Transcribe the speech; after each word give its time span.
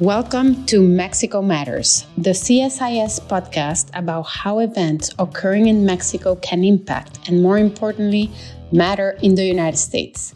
Welcome 0.00 0.64
to 0.66 0.80
Mexico 0.80 1.42
Matters, 1.42 2.06
the 2.16 2.30
CSIS 2.30 3.18
podcast 3.26 3.90
about 3.98 4.28
how 4.28 4.60
events 4.60 5.10
occurring 5.18 5.66
in 5.66 5.84
Mexico 5.84 6.36
can 6.36 6.62
impact 6.62 7.18
and, 7.26 7.42
more 7.42 7.58
importantly, 7.58 8.30
matter 8.70 9.18
in 9.24 9.34
the 9.34 9.44
United 9.44 9.76
States. 9.76 10.34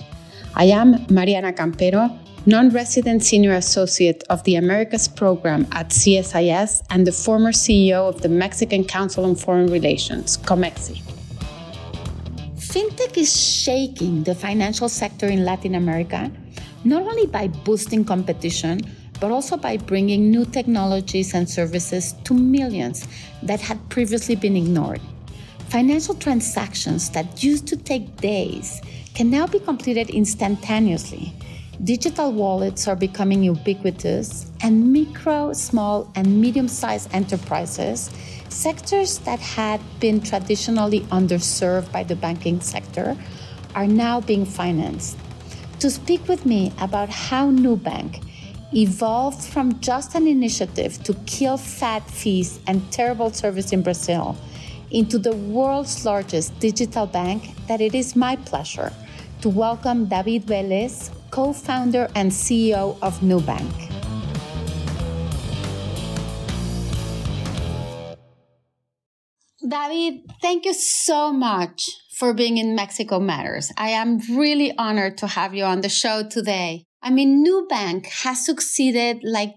I 0.56 0.64
am 0.64 1.06
Mariana 1.08 1.52
Campero, 1.52 2.10
non 2.44 2.70
resident 2.70 3.22
senior 3.22 3.52
associate 3.52 4.24
of 4.30 4.42
the 4.42 4.56
Americas 4.56 5.06
program 5.06 5.68
at 5.70 5.90
CSIS 5.90 6.82
and 6.90 7.06
the 7.06 7.12
former 7.12 7.52
CEO 7.52 8.08
of 8.08 8.20
the 8.20 8.28
Mexican 8.28 8.82
Council 8.82 9.24
on 9.24 9.36
Foreign 9.36 9.68
Relations, 9.68 10.38
COMEXI. 10.38 11.00
Fintech 12.56 13.16
is 13.16 13.30
shaking 13.32 14.24
the 14.24 14.34
financial 14.34 14.88
sector 14.88 15.28
in 15.28 15.44
Latin 15.44 15.76
America, 15.76 16.32
not 16.82 17.04
only 17.04 17.26
by 17.26 17.46
boosting 17.46 18.04
competition 18.04 18.80
but 19.22 19.30
also 19.30 19.56
by 19.56 19.76
bringing 19.76 20.32
new 20.32 20.44
technologies 20.44 21.32
and 21.32 21.48
services 21.48 22.14
to 22.24 22.34
millions 22.34 23.06
that 23.40 23.60
had 23.60 23.78
previously 23.88 24.34
been 24.34 24.56
ignored. 24.56 25.00
Financial 25.68 26.16
transactions 26.16 27.08
that 27.10 27.40
used 27.40 27.68
to 27.68 27.76
take 27.76 28.16
days 28.16 28.82
can 29.14 29.30
now 29.30 29.46
be 29.46 29.60
completed 29.60 30.10
instantaneously. 30.10 31.32
Digital 31.84 32.32
wallets 32.32 32.88
are 32.88 32.96
becoming 32.96 33.44
ubiquitous, 33.44 34.50
and 34.60 34.92
micro, 34.92 35.52
small, 35.52 36.10
and 36.16 36.40
medium 36.40 36.66
sized 36.66 37.08
enterprises, 37.14 38.10
sectors 38.48 39.18
that 39.18 39.38
had 39.38 39.80
been 40.00 40.20
traditionally 40.20 41.02
underserved 41.12 41.92
by 41.92 42.02
the 42.02 42.16
banking 42.16 42.60
sector, 42.60 43.16
are 43.76 43.86
now 43.86 44.20
being 44.20 44.44
financed. 44.44 45.16
To 45.78 45.90
speak 45.90 46.26
with 46.26 46.44
me 46.44 46.72
about 46.80 47.08
how 47.08 47.52
Nubank 47.52 48.20
evolved 48.74 49.42
from 49.44 49.78
just 49.80 50.14
an 50.14 50.26
initiative 50.26 51.02
to 51.04 51.14
kill 51.26 51.56
fat 51.56 52.08
fees 52.10 52.60
and 52.66 52.80
terrible 52.90 53.30
service 53.30 53.72
in 53.72 53.82
Brazil 53.82 54.36
into 54.90 55.18
the 55.18 55.34
world's 55.34 56.04
largest 56.04 56.58
digital 56.60 57.06
bank 57.06 57.54
that 57.66 57.80
it 57.80 57.94
is 57.94 58.16
my 58.16 58.36
pleasure 58.36 58.92
to 59.40 59.48
welcome 59.48 60.06
David 60.06 60.46
Velez, 60.46 61.10
co 61.30 61.52
founder 61.52 62.08
and 62.14 62.30
CEO 62.30 62.96
of 63.02 63.20
Nubank. 63.20 63.92
David, 69.66 70.30
thank 70.40 70.64
you 70.64 70.74
so 70.74 71.32
much 71.32 71.88
for 72.18 72.34
being 72.34 72.58
in 72.58 72.74
Mexico 72.74 73.18
Matters. 73.18 73.72
I 73.76 73.90
am 73.90 74.18
really 74.30 74.76
honored 74.76 75.18
to 75.18 75.26
have 75.26 75.54
you 75.54 75.64
on 75.64 75.80
the 75.80 75.88
show 75.88 76.22
today. 76.28 76.84
I 77.02 77.10
mean, 77.10 77.44
Nubank 77.44 78.06
has 78.06 78.44
succeeded 78.44 79.20
like 79.24 79.54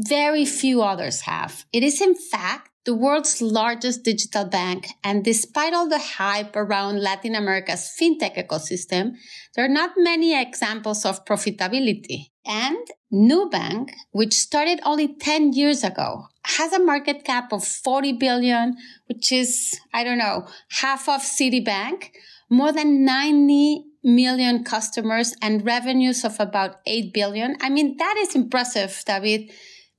very 0.00 0.44
few 0.44 0.82
others 0.82 1.22
have. 1.22 1.64
It 1.72 1.82
is, 1.82 2.00
in 2.00 2.14
fact, 2.14 2.70
the 2.84 2.94
world's 2.94 3.42
largest 3.42 4.02
digital 4.02 4.46
bank. 4.46 4.88
And 5.04 5.24
despite 5.24 5.74
all 5.74 5.88
the 5.88 5.98
hype 5.98 6.56
around 6.56 7.02
Latin 7.02 7.34
America's 7.34 7.94
fintech 8.00 8.36
ecosystem, 8.36 9.16
there 9.54 9.64
are 9.64 9.68
not 9.68 9.90
many 9.96 10.40
examples 10.40 11.04
of 11.04 11.24
profitability. 11.24 12.30
And 12.46 12.78
Nubank, 13.12 13.90
which 14.12 14.32
started 14.32 14.80
only 14.84 15.14
10 15.14 15.52
years 15.52 15.84
ago, 15.84 16.24
has 16.44 16.72
a 16.72 16.82
market 16.82 17.24
cap 17.24 17.52
of 17.52 17.62
40 17.62 18.14
billion, 18.14 18.76
which 19.06 19.32
is, 19.32 19.78
I 19.92 20.02
don't 20.02 20.18
know, 20.18 20.46
half 20.70 21.08
of 21.10 21.20
Citibank, 21.20 22.10
more 22.48 22.72
than 22.72 23.04
90 23.04 23.84
million 24.14 24.64
customers 24.64 25.34
and 25.42 25.64
revenues 25.64 26.24
of 26.24 26.40
about 26.40 26.76
8 26.86 27.12
billion. 27.12 27.56
I 27.60 27.68
mean, 27.68 27.96
that 27.98 28.16
is 28.18 28.34
impressive, 28.34 29.02
David. 29.06 29.52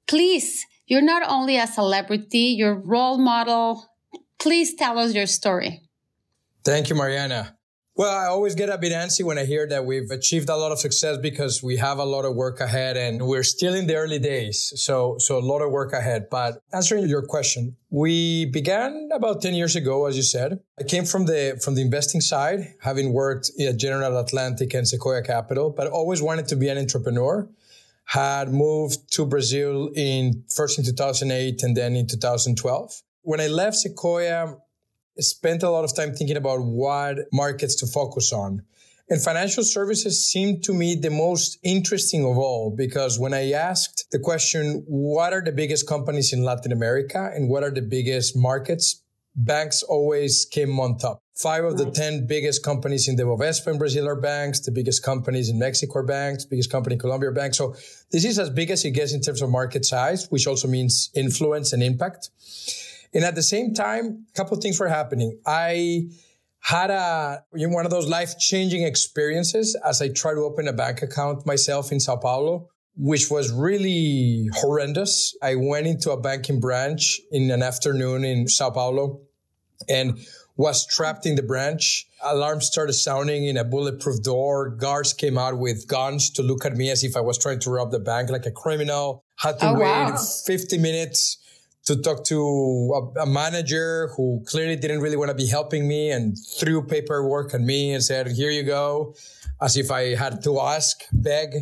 Please, 0.07 0.65
you're 0.87 1.01
not 1.01 1.23
only 1.29 1.57
a 1.57 1.67
celebrity, 1.67 2.55
you're 2.57 2.73
a 2.73 2.85
role 2.85 3.17
model. 3.17 3.85
Please 4.39 4.73
tell 4.75 4.97
us 4.97 5.13
your 5.13 5.27
story. 5.27 5.81
Thank 6.65 6.89
you, 6.89 6.95
Mariana. 6.95 7.55
Well, 7.99 8.17
I 8.17 8.27
always 8.27 8.55
get 8.55 8.69
a 8.69 8.77
bit 8.77 8.93
antsy 8.93 9.25
when 9.25 9.37
I 9.37 9.43
hear 9.43 9.67
that 9.67 9.83
we've 9.85 10.09
achieved 10.09 10.47
a 10.47 10.55
lot 10.55 10.71
of 10.71 10.79
success 10.79 11.17
because 11.17 11.61
we 11.61 11.75
have 11.75 11.97
a 11.97 12.05
lot 12.05 12.23
of 12.23 12.33
work 12.33 12.61
ahead 12.61 12.95
and 12.95 13.27
we're 13.27 13.43
still 13.43 13.73
in 13.73 13.87
the 13.87 13.95
early 13.97 14.19
days. 14.19 14.71
So, 14.77 15.17
so 15.19 15.37
a 15.37 15.43
lot 15.43 15.61
of 15.61 15.69
work 15.73 15.91
ahead. 15.91 16.29
But 16.31 16.61
answering 16.71 17.09
your 17.09 17.23
question, 17.23 17.75
we 17.89 18.45
began 18.45 19.09
about 19.13 19.41
10 19.41 19.53
years 19.53 19.75
ago, 19.75 20.05
as 20.05 20.15
you 20.15 20.23
said. 20.23 20.61
I 20.79 20.83
came 20.83 21.03
from 21.03 21.25
the, 21.25 21.59
from 21.61 21.75
the 21.75 21.81
investing 21.81 22.21
side, 22.21 22.73
having 22.81 23.11
worked 23.11 23.51
at 23.59 23.75
General 23.75 24.17
Atlantic 24.17 24.73
and 24.73 24.87
Sequoia 24.87 25.21
Capital, 25.21 25.69
but 25.69 25.87
always 25.87 26.21
wanted 26.21 26.47
to 26.47 26.55
be 26.55 26.69
an 26.69 26.77
entrepreneur. 26.77 27.49
Had 28.05 28.53
moved 28.53 29.11
to 29.15 29.25
Brazil 29.25 29.89
in 29.93 30.45
first 30.47 30.79
in 30.79 30.85
2008 30.85 31.63
and 31.63 31.75
then 31.75 31.97
in 31.97 32.07
2012. 32.07 33.01
When 33.23 33.41
I 33.41 33.47
left 33.47 33.75
Sequoia, 33.75 34.55
spent 35.23 35.63
a 35.63 35.69
lot 35.69 35.83
of 35.83 35.95
time 35.95 36.13
thinking 36.13 36.37
about 36.37 36.61
what 36.61 37.17
markets 37.31 37.75
to 37.77 37.87
focus 37.87 38.31
on. 38.33 38.63
And 39.11 39.19
financial 39.19 39.63
services 39.63 40.23
seemed 40.23 40.63
to 40.65 40.73
me 40.73 40.93
the 40.93 41.09
most 41.09 41.57
interesting 41.63 42.21
of 42.23 42.37
all 42.37 42.69
because 42.69 43.17
when 43.17 43.33
I 43.33 43.53
asked 43.53 44.05
the 44.11 44.19
question, 44.19 44.83
what 44.87 45.33
are 45.33 45.41
the 45.41 45.51
biggest 45.51 45.87
companies 45.87 46.31
in 46.31 46.43
Latin 46.43 46.71
America 46.71 47.31
and 47.33 47.49
what 47.49 47.63
are 47.63 47.71
the 47.71 47.81
biggest 47.81 48.37
markets? 48.37 49.01
Banks 49.35 49.81
always 49.81 50.45
came 50.45 50.79
on 50.79 50.99
top. 50.99 51.23
Five 51.33 51.63
of 51.63 51.77
the 51.77 51.89
10 51.89 52.27
biggest 52.27 52.63
companies 52.63 53.07
in 53.07 53.15
the 53.15 53.23
Bovespa 53.23 53.71
in 53.71 53.79
Brazil 53.79 54.07
are 54.07 54.19
banks. 54.19 54.59
The 54.59 54.71
biggest 54.71 55.01
companies 55.03 55.49
in 55.49 55.57
Mexico 55.57 55.99
are 55.99 56.03
banks. 56.03 56.45
Biggest 56.45 56.69
company 56.69 56.95
in 56.95 56.99
Colombia 56.99 57.29
are 57.29 57.33
banks. 57.33 57.57
So 57.57 57.75
this 58.11 58.25
is 58.25 58.37
as 58.37 58.49
big 58.51 58.69
as 58.69 58.85
it 58.85 58.91
gets 58.91 59.13
in 59.13 59.21
terms 59.21 59.41
of 59.41 59.49
market 59.49 59.85
size, 59.85 60.27
which 60.29 60.45
also 60.45 60.67
means 60.67 61.09
influence 61.15 61.73
and 61.73 61.81
impact. 61.81 62.29
And 63.13 63.23
at 63.23 63.35
the 63.35 63.43
same 63.43 63.73
time, 63.73 64.25
a 64.29 64.37
couple 64.37 64.57
of 64.57 64.61
things 64.61 64.79
were 64.79 64.87
happening. 64.87 65.39
I 65.45 66.09
had 66.61 66.91
a 66.91 67.43
one 67.51 67.85
of 67.85 67.91
those 67.91 68.07
life 68.07 68.37
changing 68.37 68.83
experiences 68.83 69.75
as 69.85 70.01
I 70.01 70.09
tried 70.09 70.35
to 70.35 70.41
open 70.41 70.67
a 70.67 70.73
bank 70.73 71.01
account 71.01 71.45
myself 71.45 71.91
in 71.91 71.99
Sao 71.99 72.17
Paulo, 72.17 72.67
which 72.97 73.31
was 73.31 73.51
really 73.51 74.49
horrendous. 74.53 75.35
I 75.41 75.55
went 75.55 75.87
into 75.87 76.11
a 76.11 76.19
banking 76.19 76.59
branch 76.59 77.19
in 77.31 77.49
an 77.49 77.63
afternoon 77.63 78.25
in 78.25 78.47
Sao 78.47 78.69
Paulo 78.69 79.21
and 79.87 80.19
was 80.57 80.85
trapped 80.85 81.25
in 81.25 81.35
the 81.35 81.41
branch. 81.41 82.05
Alarms 82.21 82.67
started 82.67 82.91
sounding 82.91 83.45
in 83.45 83.55
a 83.55 83.63
bulletproof 83.63 84.21
door. 84.21 84.69
Guards 84.69 85.13
came 85.13 85.37
out 85.37 85.57
with 85.57 85.87
guns 85.87 86.29
to 86.31 86.43
look 86.43 86.65
at 86.65 86.75
me 86.75 86.89
as 86.89 87.01
if 87.01 87.15
I 87.15 87.21
was 87.21 87.37
trying 87.37 87.59
to 87.59 87.69
rob 87.69 87.91
the 87.91 87.99
bank 87.99 88.29
like 88.29 88.45
a 88.45 88.51
criminal. 88.51 89.23
Had 89.37 89.57
to 89.59 89.69
oh, 89.69 89.73
wait 89.75 89.81
wow. 89.81 90.17
50 90.45 90.77
minutes 90.79 91.37
to 91.85 91.95
talk 92.01 92.23
to 92.25 93.11
a, 93.17 93.21
a, 93.21 93.25
manager 93.25 94.09
who 94.15 94.43
clearly 94.45 94.75
didn't 94.75 95.01
really 95.01 95.17
want 95.17 95.29
to 95.29 95.35
be 95.35 95.47
helping 95.47 95.87
me 95.87 96.11
and 96.11 96.37
threw 96.59 96.85
paperwork 96.85 97.53
at 97.53 97.61
me 97.61 97.93
and 97.93 98.03
said, 98.03 98.27
here 98.27 98.51
you 98.51 98.63
go, 98.63 99.15
as 99.61 99.75
if 99.77 99.89
I 99.89 100.15
had 100.15 100.43
to 100.43 100.59
ask, 100.59 100.99
beg 101.11 101.55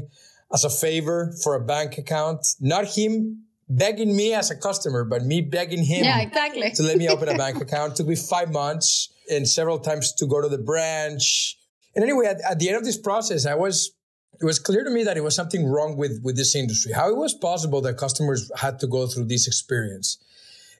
as 0.53 0.63
a 0.63 0.69
favor 0.69 1.33
for 1.43 1.55
a 1.55 1.63
bank 1.63 1.97
account. 1.97 2.45
Not 2.59 2.85
him 2.85 3.43
begging 3.69 4.15
me 4.15 4.33
as 4.33 4.49
a 4.51 4.55
customer, 4.55 5.03
but 5.03 5.23
me 5.23 5.41
begging 5.41 5.83
him 5.83 6.05
yeah, 6.05 6.21
exactly. 6.21 6.71
to 6.71 6.83
let 6.83 6.97
me 6.97 7.07
open 7.07 7.29
a 7.29 7.37
bank 7.37 7.61
account. 7.61 7.93
It 7.93 7.95
took 7.97 8.07
me 8.07 8.15
five 8.15 8.51
months 8.51 9.09
and 9.29 9.47
several 9.47 9.79
times 9.79 10.13
to 10.13 10.25
go 10.25 10.41
to 10.41 10.47
the 10.47 10.57
branch. 10.57 11.57
And 11.95 12.03
anyway, 12.03 12.27
at, 12.27 12.41
at 12.49 12.59
the 12.59 12.69
end 12.69 12.77
of 12.77 12.85
this 12.85 12.97
process, 12.97 13.45
I 13.45 13.55
was 13.55 13.91
it 14.39 14.45
was 14.45 14.59
clear 14.59 14.83
to 14.83 14.89
me 14.89 15.03
that 15.03 15.17
it 15.17 15.23
was 15.23 15.35
something 15.35 15.65
wrong 15.65 15.97
with, 15.97 16.21
with 16.23 16.35
this 16.35 16.55
industry. 16.55 16.93
How 16.93 17.09
it 17.09 17.17
was 17.17 17.33
possible 17.33 17.81
that 17.81 17.97
customers 17.97 18.51
had 18.55 18.79
to 18.79 18.87
go 18.87 19.07
through 19.07 19.25
this 19.25 19.47
experience. 19.47 20.17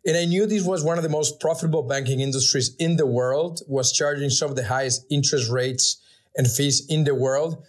And 0.06 0.16
I 0.16 0.26
knew 0.26 0.46
this 0.46 0.64
was 0.64 0.84
one 0.84 0.98
of 0.98 1.04
the 1.04 1.10
most 1.10 1.40
profitable 1.40 1.84
banking 1.84 2.20
industries 2.20 2.76
in 2.78 2.96
the 2.96 3.06
world, 3.06 3.62
was 3.68 3.92
charging 3.92 4.30
some 4.30 4.50
of 4.50 4.56
the 4.56 4.66
highest 4.66 5.06
interest 5.10 5.50
rates 5.50 6.02
and 6.36 6.50
fees 6.50 6.86
in 6.88 7.04
the 7.04 7.16
world. 7.16 7.66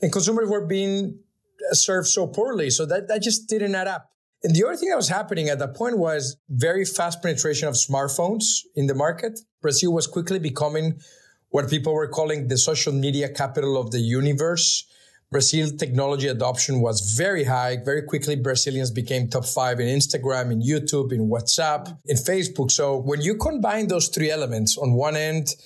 And 0.00 0.12
consumers 0.12 0.48
were 0.48 0.64
being 0.64 1.18
served 1.72 2.08
so 2.08 2.26
poorly. 2.26 2.70
So 2.70 2.86
that, 2.86 3.08
that 3.08 3.22
just 3.22 3.48
didn't 3.48 3.74
add 3.74 3.88
up. 3.88 4.10
And 4.44 4.54
the 4.54 4.64
other 4.64 4.76
thing 4.76 4.88
that 4.88 4.96
was 4.96 5.08
happening 5.08 5.48
at 5.48 5.58
that 5.60 5.74
point 5.74 5.98
was 5.98 6.36
very 6.48 6.84
fast 6.84 7.22
penetration 7.22 7.68
of 7.68 7.74
smartphones 7.74 8.62
in 8.74 8.86
the 8.86 8.94
market. 8.94 9.38
Brazil 9.60 9.92
was 9.92 10.06
quickly 10.06 10.38
becoming 10.38 11.00
what 11.50 11.68
people 11.68 11.92
were 11.92 12.08
calling 12.08 12.48
the 12.48 12.56
social 12.56 12.92
media 12.92 13.28
capital 13.28 13.76
of 13.76 13.90
the 13.90 14.00
universe. 14.00 14.86
Brazil 15.32 15.70
technology 15.70 16.28
adoption 16.28 16.82
was 16.82 17.14
very 17.16 17.44
high. 17.44 17.78
Very 17.82 18.02
quickly, 18.02 18.36
Brazilians 18.36 18.90
became 18.90 19.28
top 19.28 19.46
five 19.46 19.80
in 19.80 19.86
Instagram, 19.86 20.52
in 20.52 20.60
YouTube, 20.60 21.10
in 21.10 21.30
WhatsApp, 21.30 21.98
in 22.04 22.18
Facebook. 22.18 22.70
So 22.70 22.98
when 22.98 23.22
you 23.22 23.36
combine 23.36 23.88
those 23.88 24.08
three 24.08 24.30
elements 24.30 24.76
on 24.76 24.92
one 24.92 25.16
end, 25.16 25.56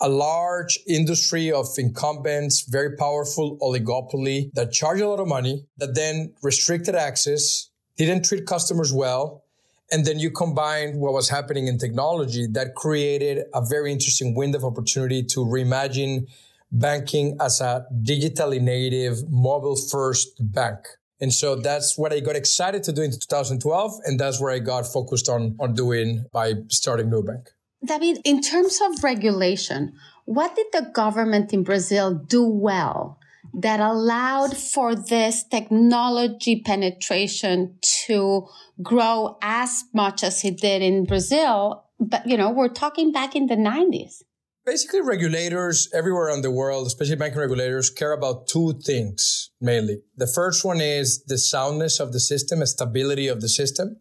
a 0.00 0.08
large 0.08 0.78
industry 0.88 1.52
of 1.52 1.66
incumbents, 1.76 2.62
very 2.62 2.96
powerful 2.96 3.58
oligopoly 3.60 4.50
that 4.54 4.72
charge 4.72 5.00
a 5.00 5.08
lot 5.08 5.20
of 5.20 5.28
money, 5.28 5.66
that 5.76 5.94
then 5.94 6.32
restricted 6.42 6.94
access, 6.94 7.68
didn't 7.98 8.24
treat 8.24 8.46
customers 8.46 8.94
well. 8.94 9.44
And 9.92 10.06
then 10.06 10.18
you 10.18 10.30
combine 10.30 10.96
what 10.96 11.12
was 11.12 11.28
happening 11.28 11.66
in 11.66 11.76
technology 11.76 12.46
that 12.52 12.74
created 12.74 13.44
a 13.52 13.62
very 13.62 13.92
interesting 13.92 14.34
window 14.34 14.56
of 14.56 14.64
opportunity 14.64 15.22
to 15.24 15.40
reimagine 15.40 16.28
banking 16.72 17.36
as 17.40 17.60
a 17.60 17.86
digitally 18.02 18.60
native, 18.60 19.30
mobile 19.30 19.76
first 19.76 20.28
bank. 20.40 20.78
And 21.20 21.32
so 21.32 21.54
that's 21.54 21.96
what 21.96 22.12
I 22.12 22.18
got 22.18 22.34
excited 22.34 22.82
to 22.84 22.92
do 22.92 23.02
in 23.02 23.12
2012. 23.12 23.92
And 24.04 24.18
that's 24.18 24.40
where 24.40 24.50
I 24.50 24.58
got 24.58 24.86
focused 24.86 25.28
on, 25.28 25.54
on 25.60 25.74
doing 25.74 26.24
by 26.32 26.54
starting 26.68 27.10
Nubank. 27.10 27.44
David, 27.84 28.18
in 28.24 28.40
terms 28.40 28.80
of 28.80 29.04
regulation, 29.04 29.92
what 30.24 30.56
did 30.56 30.66
the 30.72 30.90
government 30.92 31.52
in 31.52 31.62
Brazil 31.62 32.14
do 32.14 32.44
well 32.44 33.18
that 33.54 33.80
allowed 33.80 34.56
for 34.56 34.94
this 34.94 35.44
technology 35.44 36.60
penetration 36.60 37.76
to 38.06 38.48
grow 38.82 39.36
as 39.42 39.84
much 39.92 40.24
as 40.24 40.44
it 40.44 40.58
did 40.58 40.82
in 40.82 41.04
Brazil? 41.04 41.84
But, 42.00 42.26
you 42.26 42.36
know, 42.36 42.50
we're 42.50 42.68
talking 42.68 43.12
back 43.12 43.36
in 43.36 43.46
the 43.46 43.56
90s. 43.56 44.22
Basically, 44.64 45.00
regulators 45.00 45.88
everywhere 45.92 46.30
in 46.30 46.42
the 46.42 46.50
world, 46.50 46.86
especially 46.86 47.16
banking 47.16 47.40
regulators, 47.40 47.90
care 47.90 48.12
about 48.12 48.46
two 48.46 48.74
things 48.74 49.50
mainly. 49.60 50.02
The 50.16 50.28
first 50.28 50.64
one 50.64 50.80
is 50.80 51.24
the 51.24 51.36
soundness 51.36 51.98
of 51.98 52.12
the 52.12 52.20
system, 52.20 52.60
the 52.60 52.68
stability 52.68 53.26
of 53.26 53.40
the 53.40 53.48
system. 53.48 53.96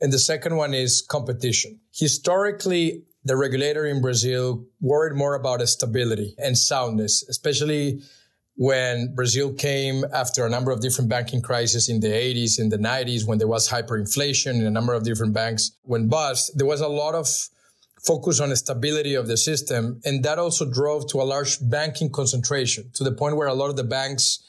And 0.00 0.12
the 0.12 0.20
second 0.20 0.56
one 0.56 0.72
is 0.72 1.02
competition. 1.02 1.80
Historically, 1.92 3.02
the 3.24 3.36
regulator 3.36 3.86
in 3.86 4.00
Brazil 4.00 4.64
worried 4.80 5.16
more 5.16 5.34
about 5.34 5.66
stability 5.66 6.36
and 6.38 6.56
soundness, 6.56 7.24
especially 7.28 8.00
when 8.56 9.14
Brazil 9.16 9.52
came 9.52 10.04
after 10.12 10.46
a 10.46 10.50
number 10.50 10.70
of 10.70 10.80
different 10.80 11.10
banking 11.10 11.42
crises 11.42 11.88
in 11.88 11.98
the 11.98 12.08
80s, 12.08 12.60
in 12.60 12.68
the 12.68 12.78
90s, 12.78 13.26
when 13.26 13.38
there 13.38 13.48
was 13.48 13.68
hyperinflation 13.68 14.50
and 14.50 14.62
a 14.62 14.70
number 14.70 14.94
of 14.94 15.02
different 15.02 15.32
banks 15.32 15.72
went 15.82 16.08
bust. 16.08 16.56
There 16.56 16.66
was 16.66 16.80
a 16.80 16.88
lot 16.88 17.16
of 17.16 17.26
focus 18.04 18.40
on 18.40 18.50
the 18.50 18.56
stability 18.56 19.14
of 19.14 19.26
the 19.26 19.36
system. 19.36 20.00
And 20.04 20.22
that 20.24 20.38
also 20.38 20.70
drove 20.70 21.06
to 21.08 21.22
a 21.22 21.24
large 21.24 21.58
banking 21.68 22.10
concentration 22.10 22.90
to 22.94 23.04
the 23.04 23.12
point 23.12 23.36
where 23.36 23.48
a 23.48 23.54
lot 23.54 23.70
of 23.70 23.76
the 23.76 23.84
banks, 23.84 24.40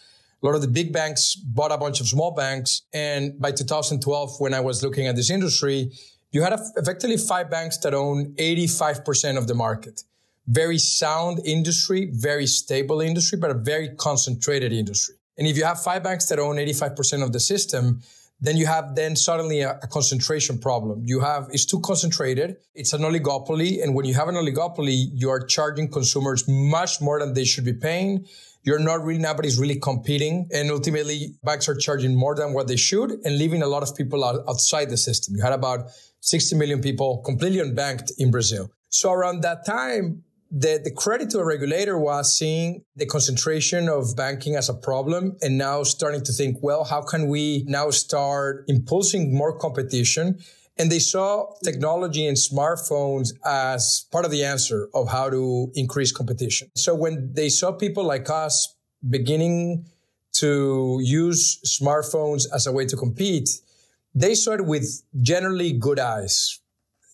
a 0.43 0.45
lot 0.45 0.55
of 0.55 0.61
the 0.61 0.67
big 0.67 0.91
banks 0.91 1.35
bought 1.35 1.71
a 1.71 1.77
bunch 1.77 2.01
of 2.01 2.07
small 2.07 2.31
banks. 2.31 2.81
And 2.93 3.39
by 3.39 3.51
2012, 3.51 4.39
when 4.39 4.53
I 4.53 4.59
was 4.59 4.83
looking 4.83 5.07
at 5.07 5.15
this 5.15 5.29
industry, 5.29 5.91
you 6.31 6.43
had 6.43 6.53
effectively 6.75 7.17
five 7.17 7.49
banks 7.49 7.77
that 7.77 7.93
own 7.93 8.33
85% 8.35 9.37
of 9.37 9.47
the 9.47 9.55
market. 9.55 10.03
Very 10.47 10.77
sound 10.77 11.39
industry, 11.45 12.09
very 12.11 12.45
stable 12.45 12.99
industry, 12.99 13.39
but 13.39 13.51
a 13.51 13.55
very 13.55 13.95
concentrated 13.95 14.73
industry. 14.73 15.15
And 15.37 15.47
if 15.47 15.57
you 15.57 15.63
have 15.63 15.81
five 15.81 16.03
banks 16.03 16.25
that 16.27 16.39
own 16.39 16.57
85% 16.57 17.23
of 17.23 17.31
the 17.31 17.39
system, 17.39 18.01
then 18.39 18.57
you 18.57 18.65
have 18.65 18.95
then 18.95 19.15
suddenly 19.15 19.61
a, 19.61 19.79
a, 19.81 19.87
concentration 19.87 20.59
problem. 20.59 21.01
You 21.05 21.21
have, 21.21 21.47
it's 21.51 21.65
too 21.65 21.79
concentrated. 21.79 22.57
It's 22.73 22.93
an 22.93 23.01
oligopoly. 23.01 23.81
And 23.81 23.95
when 23.95 24.05
you 24.05 24.13
have 24.13 24.27
an 24.27 24.35
oligopoly, 24.35 25.07
you 25.13 25.29
are 25.29 25.39
charging 25.39 25.89
consumers 25.89 26.43
much 26.47 27.01
more 27.01 27.19
than 27.19 27.33
they 27.33 27.45
should 27.45 27.63
be 27.63 27.73
paying. 27.73 28.25
You're 28.63 28.79
not 28.79 29.03
really, 29.03 29.19
nobody's 29.19 29.57
really 29.57 29.79
competing. 29.79 30.49
And 30.51 30.69
ultimately, 30.69 31.35
banks 31.43 31.69
are 31.69 31.75
charging 31.75 32.15
more 32.15 32.35
than 32.35 32.53
what 32.53 32.67
they 32.67 32.75
should 32.75 33.11
and 33.23 33.37
leaving 33.37 33.61
a 33.61 33.67
lot 33.67 33.83
of 33.83 33.95
people 33.95 34.25
out, 34.25 34.43
outside 34.49 34.89
the 34.89 34.97
system. 34.97 35.35
You 35.35 35.43
had 35.43 35.53
about 35.53 35.91
60 36.21 36.55
million 36.57 36.81
people 36.81 37.21
completely 37.23 37.59
unbanked 37.59 38.11
in 38.17 38.31
Brazil. 38.31 38.69
So 38.89 39.11
around 39.11 39.43
that 39.43 39.65
time, 39.65 40.23
the, 40.57 40.79
the 40.81 40.91
credit 40.91 41.29
to 41.31 41.39
a 41.39 41.45
regulator 41.45 41.99
was 41.99 42.37
seeing 42.37 42.85
the 42.95 43.05
concentration 43.05 43.89
of 43.89 44.15
banking 44.15 44.55
as 44.55 44.69
a 44.69 44.73
problem 44.73 45.35
and 45.41 45.57
now 45.57 45.83
starting 45.83 46.23
to 46.23 46.31
think, 46.31 46.59
well, 46.61 46.85
how 46.85 47.01
can 47.01 47.27
we 47.27 47.65
now 47.67 47.89
start 47.89 48.63
impulsing 48.69 49.35
more 49.35 49.59
competition? 49.59 50.39
And 50.77 50.89
they 50.89 50.99
saw 50.99 51.51
technology 51.61 52.25
and 52.25 52.37
smartphones 52.37 53.33
as 53.45 54.05
part 54.13 54.23
of 54.23 54.31
the 54.31 54.45
answer 54.45 54.87
of 54.93 55.09
how 55.09 55.29
to 55.29 55.73
increase 55.75 56.13
competition. 56.13 56.69
So 56.73 56.95
when 56.95 57.33
they 57.33 57.49
saw 57.49 57.73
people 57.73 58.05
like 58.05 58.29
us 58.29 58.73
beginning 59.09 59.89
to 60.37 60.99
use 61.01 61.59
smartphones 61.65 62.45
as 62.53 62.65
a 62.65 62.71
way 62.71 62.85
to 62.85 62.95
compete, 62.95 63.49
they 64.13 64.35
saw 64.35 64.53
it 64.53 64.65
with 64.65 65.03
generally 65.21 65.73
good 65.73 65.99
eyes. 65.99 66.61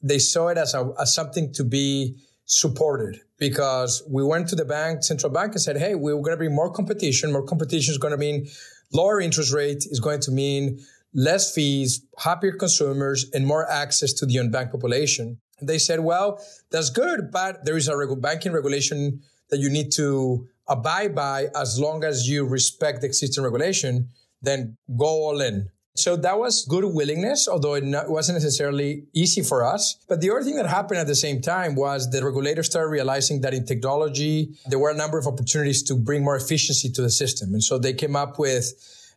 They 0.03 0.19
saw 0.19 0.49
it 0.49 0.59
as, 0.59 0.75
a, 0.75 0.91
as 0.99 1.15
something 1.15 1.51
to 1.53 1.63
be 1.63 2.17
supported 2.45 3.21
because 3.41 4.03
we 4.07 4.23
went 4.23 4.47
to 4.47 4.55
the 4.55 4.63
bank, 4.63 5.03
central 5.03 5.33
bank 5.33 5.53
and 5.53 5.61
said, 5.61 5.75
Hey, 5.75 5.95
we're 5.95 6.13
going 6.13 6.29
to 6.29 6.37
bring 6.37 6.53
more 6.53 6.71
competition. 6.71 7.31
More 7.31 7.43
competition 7.43 7.91
is 7.91 7.97
going 7.97 8.11
to 8.11 8.17
mean 8.17 8.47
lower 8.93 9.19
interest 9.19 9.51
rate 9.51 9.83
is 9.89 9.99
going 9.99 10.19
to 10.21 10.31
mean 10.31 10.79
less 11.15 11.51
fees, 11.51 12.05
happier 12.19 12.51
consumers 12.51 13.29
and 13.33 13.47
more 13.47 13.67
access 13.69 14.13
to 14.13 14.27
the 14.27 14.35
unbanked 14.35 14.71
population. 14.71 15.39
And 15.59 15.67
they 15.67 15.79
said, 15.79 16.01
well, 16.01 16.39
that's 16.69 16.91
good, 16.91 17.31
but 17.31 17.65
there 17.65 17.75
is 17.75 17.87
a 17.87 17.93
regu- 17.93 18.21
banking 18.21 18.51
regulation 18.51 19.21
that 19.49 19.57
you 19.57 19.71
need 19.71 19.91
to 19.93 20.47
abide 20.67 21.15
by 21.15 21.47
as 21.55 21.79
long 21.79 22.03
as 22.03 22.29
you 22.29 22.45
respect 22.45 23.01
the 23.01 23.07
existing 23.07 23.43
regulation, 23.43 24.09
then 24.43 24.77
go 24.95 25.05
all 25.05 25.41
in. 25.41 25.69
So 25.95 26.15
that 26.15 26.39
was 26.39 26.65
good 26.65 26.85
willingness, 26.85 27.49
although 27.49 27.73
it 27.73 27.83
wasn't 28.09 28.37
necessarily 28.37 29.03
easy 29.13 29.41
for 29.41 29.65
us. 29.65 29.97
But 30.07 30.21
the 30.21 30.31
other 30.31 30.41
thing 30.41 30.55
that 30.55 30.65
happened 30.65 30.99
at 30.99 31.07
the 31.07 31.15
same 31.15 31.41
time 31.41 31.75
was 31.75 32.09
the 32.09 32.23
regulators 32.23 32.67
started 32.67 32.89
realizing 32.89 33.41
that 33.41 33.53
in 33.53 33.65
technology, 33.65 34.55
there 34.67 34.79
were 34.79 34.89
a 34.89 34.95
number 34.95 35.17
of 35.17 35.27
opportunities 35.27 35.83
to 35.83 35.95
bring 35.95 36.23
more 36.23 36.37
efficiency 36.37 36.89
to 36.91 37.01
the 37.01 37.09
system. 37.09 37.53
And 37.53 37.61
so 37.61 37.77
they 37.77 37.93
came 37.93 38.15
up 38.15 38.39
with, 38.39 38.73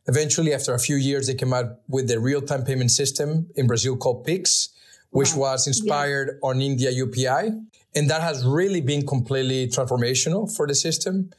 eventually 0.08 0.52
after 0.52 0.74
a 0.74 0.78
few 0.78 0.96
years, 0.96 1.28
they 1.28 1.34
came 1.34 1.54
out 1.54 1.78
with 1.88 2.08
the 2.08 2.18
real-time 2.18 2.64
payment 2.64 2.90
system 2.90 3.46
in 3.54 3.68
Brazil 3.68 3.96
called 3.96 4.24
Pix, 4.24 4.70
which 5.10 5.32
wow. 5.32 5.52
was 5.52 5.68
inspired 5.68 6.28
yeah. 6.28 6.48
on 6.48 6.60
India 6.60 6.90
UPI. 6.90 7.66
And 7.94 8.10
that 8.10 8.20
has 8.20 8.44
really 8.44 8.80
been 8.80 9.06
completely 9.06 9.68
transformational 9.68 10.54
for 10.54 10.66
the 10.66 10.74
system. 10.74 11.30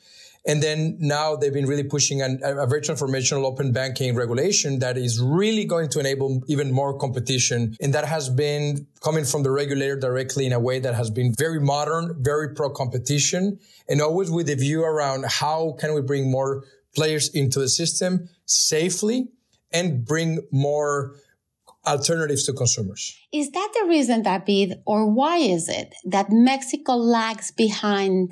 And 0.47 0.62
then 0.62 0.97
now 1.00 1.36
they've 1.36 1.53
been 1.53 1.65
really 1.65 1.83
pushing 1.83 2.21
an, 2.21 2.39
a 2.44 2.68
very 2.68 2.81
transformational 2.81 3.45
open 3.45 3.71
banking 3.71 4.15
regulation 4.15 4.80
that 4.80 4.95
is 4.95 5.19
really 5.19 5.65
going 5.65 5.89
to 5.89 6.00
enable 6.00 6.44
even 6.47 6.71
more 6.71 6.97
competition. 6.97 7.75
And 7.81 7.94
that 7.94 8.06
has 8.06 8.30
been 8.30 8.86
coming 9.01 9.25
from 9.25 9.42
the 9.42 9.50
regulator 9.50 9.95
directly 9.95 10.45
in 10.45 10.53
a 10.53 10.59
way 10.59 10.80
that 10.80 10.94
has 10.94 11.09
been 11.09 11.33
very 11.38 11.59
modern, 11.59 12.15
very 12.19 12.53
pro 12.53 12.69
competition, 12.69 13.59
and 13.89 14.01
always 14.01 14.30
with 14.30 14.47
the 14.47 14.56
view 14.56 14.83
around 14.83 15.25
how 15.25 15.75
can 15.80 15.95
we 15.95 16.01
bring 16.01 16.30
more 16.30 16.63
players 16.95 17.30
into 17.33 17.59
the 17.59 17.69
system 17.69 18.30
safely 18.45 19.30
and 19.71 20.06
bring 20.06 20.39
more 20.51 21.15
alternatives 21.86 22.45
to 22.45 22.53
consumers. 22.53 23.18
Is 23.31 23.51
that 23.51 23.71
the 23.74 23.88
reason, 23.88 24.24
David, 24.24 24.80
or 24.86 25.12
why 25.12 25.38
is 25.38 25.69
it 25.69 25.94
that 26.06 26.27
Mexico 26.30 26.94
lags 26.94 27.51
behind 27.51 28.31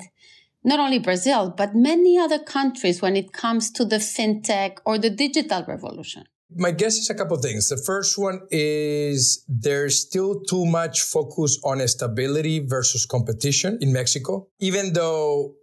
not 0.64 0.80
only 0.80 0.98
Brazil, 0.98 1.52
but 1.56 1.74
many 1.74 2.18
other 2.18 2.38
countries 2.38 3.02
when 3.02 3.16
it 3.16 3.32
comes 3.32 3.70
to 3.72 3.84
the 3.84 3.96
fintech 3.96 4.78
or 4.86 4.98
the 4.98 5.10
digital 5.10 5.64
revolution? 5.68 6.24
My 6.56 6.70
guess 6.70 6.96
is 6.96 7.10
a 7.10 7.14
couple 7.14 7.36
of 7.36 7.42
things. 7.42 7.68
The 7.68 7.76
first 7.76 8.16
one 8.18 8.40
is 8.50 9.44
there's 9.48 10.00
still 10.00 10.40
too 10.42 10.64
much 10.64 11.02
focus 11.02 11.58
on 11.64 11.86
stability 11.88 12.60
versus 12.60 13.06
competition 13.06 13.78
in 13.80 13.92
Mexico. 13.92 14.48
Even 14.60 14.92
though 14.92 15.54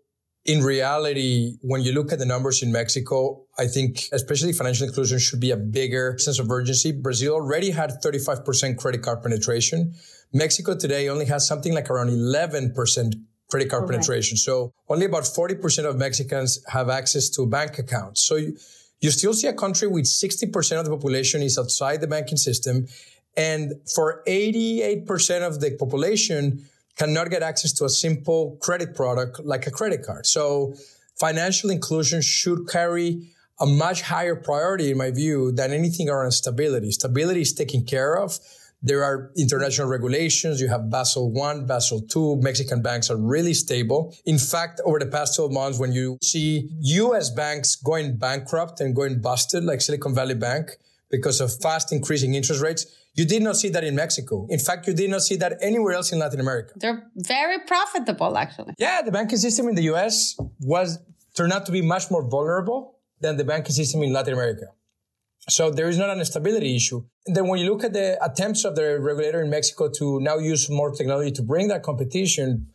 in 0.46 0.64
reality, 0.64 1.58
when 1.62 1.82
you 1.82 1.92
look 1.94 2.12
at 2.12 2.20
the 2.20 2.26
numbers 2.26 2.64
in 2.64 2.72
Mexico, 2.72 3.46
I 3.60 3.68
think 3.68 4.10
especially 4.12 4.54
financial 4.54 4.88
inclusion 4.88 5.20
should 5.20 5.40
be 5.40 5.52
a 5.52 5.58
bigger 5.58 6.18
sense 6.18 6.40
of 6.40 6.50
urgency. 6.50 6.92
Brazil 6.92 7.36
already 7.36 7.70
had 7.70 8.02
35% 8.04 8.78
credit 8.78 9.04
card 9.04 9.22
penetration. 9.22 9.94
Mexico 10.34 10.76
today 10.76 11.10
only 11.10 11.26
has 11.26 11.48
something 11.48 11.74
like 11.74 11.90
around 11.90 12.10
11% 12.10 13.14
credit 13.52 13.70
card 13.70 13.82
Correct. 13.82 14.08
penetration. 14.08 14.38
So 14.38 14.74
only 14.90 15.06
about 15.06 15.24
40% 15.24 15.86
of 15.86 15.98
Mexicans 15.98 16.64
have 16.68 16.90
access 16.90 17.30
to 17.32 17.46
bank 17.46 17.78
accounts. 17.78 18.24
So 18.24 18.38
you, 18.38 18.58
you 19.02 19.12
still 19.12 19.34
see 19.34 19.48
a 19.48 19.54
country 19.54 19.88
with 19.88 20.06
60% 20.06 20.80
of 20.80 20.86
the 20.86 20.92
population 20.92 21.42
is 21.44 21.58
outside 21.58 22.00
the 22.02 22.08
banking 22.08 22.38
system. 22.38 22.88
And 23.36 23.74
for 23.94 24.24
88% 24.26 25.48
of 25.48 25.60
the 25.60 25.76
population 25.78 26.66
cannot 26.98 27.30
get 27.30 27.44
access 27.44 27.74
to 27.74 27.86
a 27.86 27.90
simple 27.90 28.58
credit 28.62 28.96
product 28.96 29.42
like 29.44 29.68
a 29.68 29.72
credit 29.72 30.04
card. 30.06 30.26
So 30.26 30.74
financial 31.20 31.70
inclusion 31.70 32.22
should 32.22 32.68
carry 32.70 33.28
a 33.60 33.66
much 33.66 34.02
higher 34.02 34.36
priority 34.36 34.92
in 34.92 34.98
my 34.98 35.12
view 35.12 35.52
than 35.52 35.72
anything 35.72 36.10
around 36.10 36.32
stability. 36.32 36.92
Stability 36.92 37.42
is 37.42 37.54
taken 37.54 37.84
care 37.86 38.18
of. 38.18 38.40
There 38.84 39.04
are 39.04 39.32
international 39.38 39.88
regulations. 39.88 40.60
You 40.60 40.70
have 40.70 40.90
Basel 40.90 41.32
one, 41.32 41.68
Basel 41.68 42.02
two. 42.02 42.38
Mexican 42.42 42.82
banks 42.82 43.10
are 43.12 43.18
really 43.18 43.54
stable. 43.54 44.16
In 44.26 44.40
fact, 44.40 44.82
over 44.86 44.98
the 44.98 45.06
past 45.06 45.36
12 45.36 45.52
months, 45.52 45.80
when 45.80 45.92
you 45.92 46.18
see 46.22 46.70
US 46.82 47.30
banks 47.30 47.76
going 47.76 48.18
bankrupt 48.18 48.82
and 48.82 48.96
going 48.96 49.22
busted, 49.22 49.64
like 49.64 49.82
Silicon 49.82 50.16
Valley 50.16 50.36
Bank, 50.36 50.72
because 51.12 51.42
of 51.42 51.52
fast 51.62 51.92
increasing 51.92 52.34
interest 52.34 52.62
rates, 52.62 52.86
you 53.14 53.26
did 53.26 53.44
not 53.44 53.58
see 53.58 53.70
that 53.70 53.84
in 53.84 53.96
Mexico. 53.96 54.48
In 54.50 54.58
fact, 54.58 54.88
you 54.88 54.94
did 54.94 55.10
not 55.10 55.22
see 55.22 55.36
that 55.36 55.58
anywhere 55.62 55.94
else 55.94 56.12
in 56.12 56.20
Latin 56.20 56.40
America. 56.40 56.74
They're 56.78 57.04
very 57.16 57.60
profitable, 57.68 58.38
actually. 58.38 58.74
Yeah, 58.78 59.02
the 59.02 59.12
banking 59.12 59.38
system 59.38 59.68
in 59.68 59.76
the 59.76 59.84
US 59.94 60.36
was 60.60 60.98
turned 61.36 61.54
out 61.54 61.66
to 61.66 61.72
be 61.72 61.82
much 61.82 62.10
more 62.10 62.28
vulnerable 62.28 62.98
than 63.20 63.38
the 63.38 63.44
banking 63.44 63.74
system 63.74 64.02
in 64.02 64.14
Latin 64.14 64.34
America. 64.34 64.68
So 65.50 65.72
there 65.72 65.90
is 65.90 65.98
not 65.98 66.10
an 66.10 66.24
stability 66.24 66.76
issue. 66.76 67.04
And 67.26 67.36
then 67.36 67.48
when 67.48 67.60
you 67.60 67.72
look 67.72 67.84
at 67.84 67.94
the 67.94 68.24
attempts 68.24 68.64
of 68.64 68.76
the 68.76 69.00
regulator 69.00 69.42
in 69.42 69.50
Mexico 69.50 69.90
to 69.98 70.20
now 70.22 70.38
use 70.38 70.70
more 70.70 70.92
technology 70.92 71.32
to 71.32 71.42
bring 71.42 71.68
that 71.70 71.84
competition, 71.84 72.68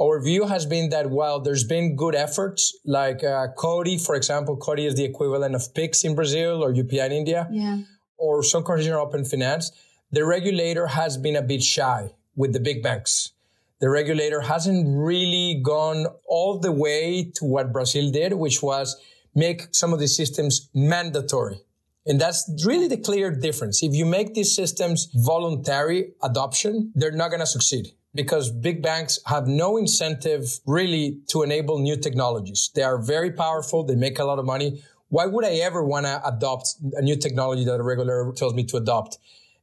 our 0.00 0.22
view 0.22 0.46
has 0.46 0.66
been 0.66 0.90
that 0.90 1.10
while 1.10 1.40
there's 1.40 1.64
been 1.64 1.96
good 1.96 2.14
efforts, 2.14 2.78
like 2.84 3.24
uh, 3.24 3.48
CODI, 3.56 3.98
for 3.98 4.14
example, 4.14 4.56
CODI 4.56 4.86
is 4.86 4.94
the 4.94 5.04
equivalent 5.04 5.54
of 5.54 5.74
PIX 5.74 6.04
in 6.04 6.14
Brazil 6.14 6.62
or 6.62 6.72
UPI 6.72 7.06
in 7.06 7.12
India, 7.12 7.48
yeah. 7.50 7.78
or 8.18 8.42
some 8.42 8.62
conditional 8.62 9.00
open 9.00 9.24
finance, 9.24 9.72
the 10.12 10.24
regulator 10.24 10.86
has 10.86 11.16
been 11.16 11.34
a 11.34 11.42
bit 11.42 11.62
shy 11.62 12.12
with 12.36 12.52
the 12.52 12.60
big 12.60 12.82
banks. 12.82 13.32
The 13.80 13.90
regulator 13.90 14.42
hasn't 14.42 14.86
really 14.86 15.60
gone 15.62 16.06
all 16.26 16.58
the 16.58 16.72
way 16.72 17.30
to 17.34 17.44
what 17.44 17.72
Brazil 17.72 18.10
did, 18.10 18.34
which 18.34 18.62
was 18.62 18.96
make 19.34 19.74
some 19.74 19.92
of 19.92 19.98
these 19.98 20.16
systems 20.16 20.70
mandatory. 20.74 21.60
And 22.06 22.20
that's 22.20 22.48
really 22.64 22.86
the 22.86 22.96
clear 22.96 23.30
difference. 23.30 23.82
If 23.82 23.94
you 23.94 24.06
make 24.06 24.34
these 24.34 24.54
systems 24.54 25.08
voluntary 25.12 26.12
adoption, 26.22 26.92
they're 26.94 27.10
not 27.10 27.28
going 27.28 27.40
to 27.40 27.46
succeed 27.46 27.88
because 28.14 28.50
big 28.50 28.82
banks 28.82 29.18
have 29.26 29.46
no 29.46 29.76
incentive 29.76 30.60
really 30.66 31.20
to 31.28 31.42
enable 31.42 31.78
new 31.78 31.96
technologies. 31.96 32.70
They 32.74 32.82
are 32.82 32.98
very 32.98 33.32
powerful. 33.32 33.84
They 33.84 33.96
make 33.96 34.18
a 34.18 34.24
lot 34.24 34.38
of 34.38 34.46
money. 34.46 34.82
Why 35.08 35.26
would 35.26 35.44
I 35.44 35.54
ever 35.68 35.84
want 35.84 36.06
to 36.06 36.26
adopt 36.26 36.74
a 36.94 37.02
new 37.02 37.16
technology 37.16 37.64
that 37.64 37.78
a 37.78 37.82
regulator 37.82 38.32
tells 38.34 38.54
me 38.54 38.64
to 38.64 38.76
adopt? 38.76 39.18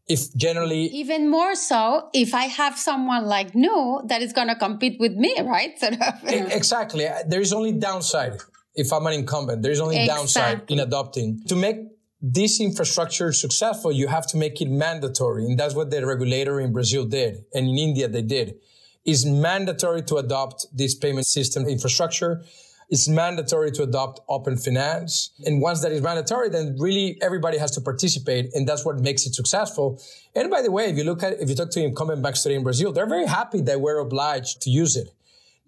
If 0.08 0.36
generally 0.36 0.84
even 0.88 1.30
more 1.30 1.56
so 1.56 2.10
if 2.14 2.34
I 2.34 2.46
have 2.46 2.78
someone 2.78 3.26
like 3.26 3.56
Nu 3.56 4.02
that 4.08 4.22
is 4.22 4.34
going 4.34 4.50
to 4.50 4.56
compete 4.56 5.00
with 5.00 5.14
me, 5.14 5.34
right? 5.42 5.80
Sort 5.80 5.94
of. 5.94 6.20
Exactly. 6.26 7.08
There 7.26 7.40
is 7.40 7.54
only 7.54 7.72
downside 7.72 8.34
if 8.76 8.92
I'm 8.92 9.08
an 9.08 9.14
incumbent. 9.14 9.62
There 9.62 9.72
is 9.72 9.80
only 9.80 9.96
exactly. 9.96 10.20
downside 10.20 10.72
in 10.72 10.80
adopting. 10.80 11.42
To 11.48 11.56
make 11.56 11.78
this 12.26 12.62
infrastructure 12.62 13.34
successful, 13.34 13.92
you 13.92 14.08
have 14.08 14.26
to 14.28 14.38
make 14.38 14.62
it 14.62 14.70
mandatory. 14.70 15.44
And 15.46 15.60
that's 15.60 15.76
what 15.76 15.92
the 15.92 16.06
regulator 16.06 16.62
in 16.62 16.72
Brazil 16.72 17.04
did. 17.04 17.44
And 17.54 17.68
in 17.68 17.78
India, 17.78 18.08
they 18.08 18.22
did. 18.22 18.56
It's 19.04 19.26
mandatory 19.26 20.04
to 20.04 20.16
adopt 20.16 20.66
this 20.72 20.96
payment 20.96 21.28
system 21.28 21.68
infrastructure. 21.68 22.42
It's 22.90 23.10
mandatory 23.10 23.72
to 23.72 23.84
adopt 23.84 24.22
open 24.30 24.56
finance. 24.56 25.32
And 25.46 25.62
once 25.62 25.82
that 25.82 25.92
is 25.92 26.02
mandatory, 26.02 26.48
then 26.48 26.78
really 26.80 27.18
everybody 27.22 27.58
has 27.58 27.72
to 27.72 27.82
participate. 27.82 28.54
And 28.54 28.66
that's 28.66 28.86
what 28.86 29.00
makes 29.00 29.26
it 29.26 29.36
successful. 29.36 30.02
And 30.34 30.50
by 30.50 30.62
the 30.62 30.72
way, 30.72 30.86
if 30.86 30.96
you 30.96 31.04
look 31.04 31.24
at, 31.24 31.42
if 31.42 31.50
you 31.50 31.56
talk 31.56 31.72
to 31.72 31.84
incumbent 31.84 32.24
banks 32.24 32.42
today 32.42 32.56
in 32.56 32.64
Brazil, 32.64 32.94
they're 32.94 33.06
very 33.06 33.26
happy 33.26 33.60
that 33.62 33.82
we're 33.82 34.00
obliged 34.00 34.62
to 34.62 34.70
use 34.70 34.96
it. 34.96 35.10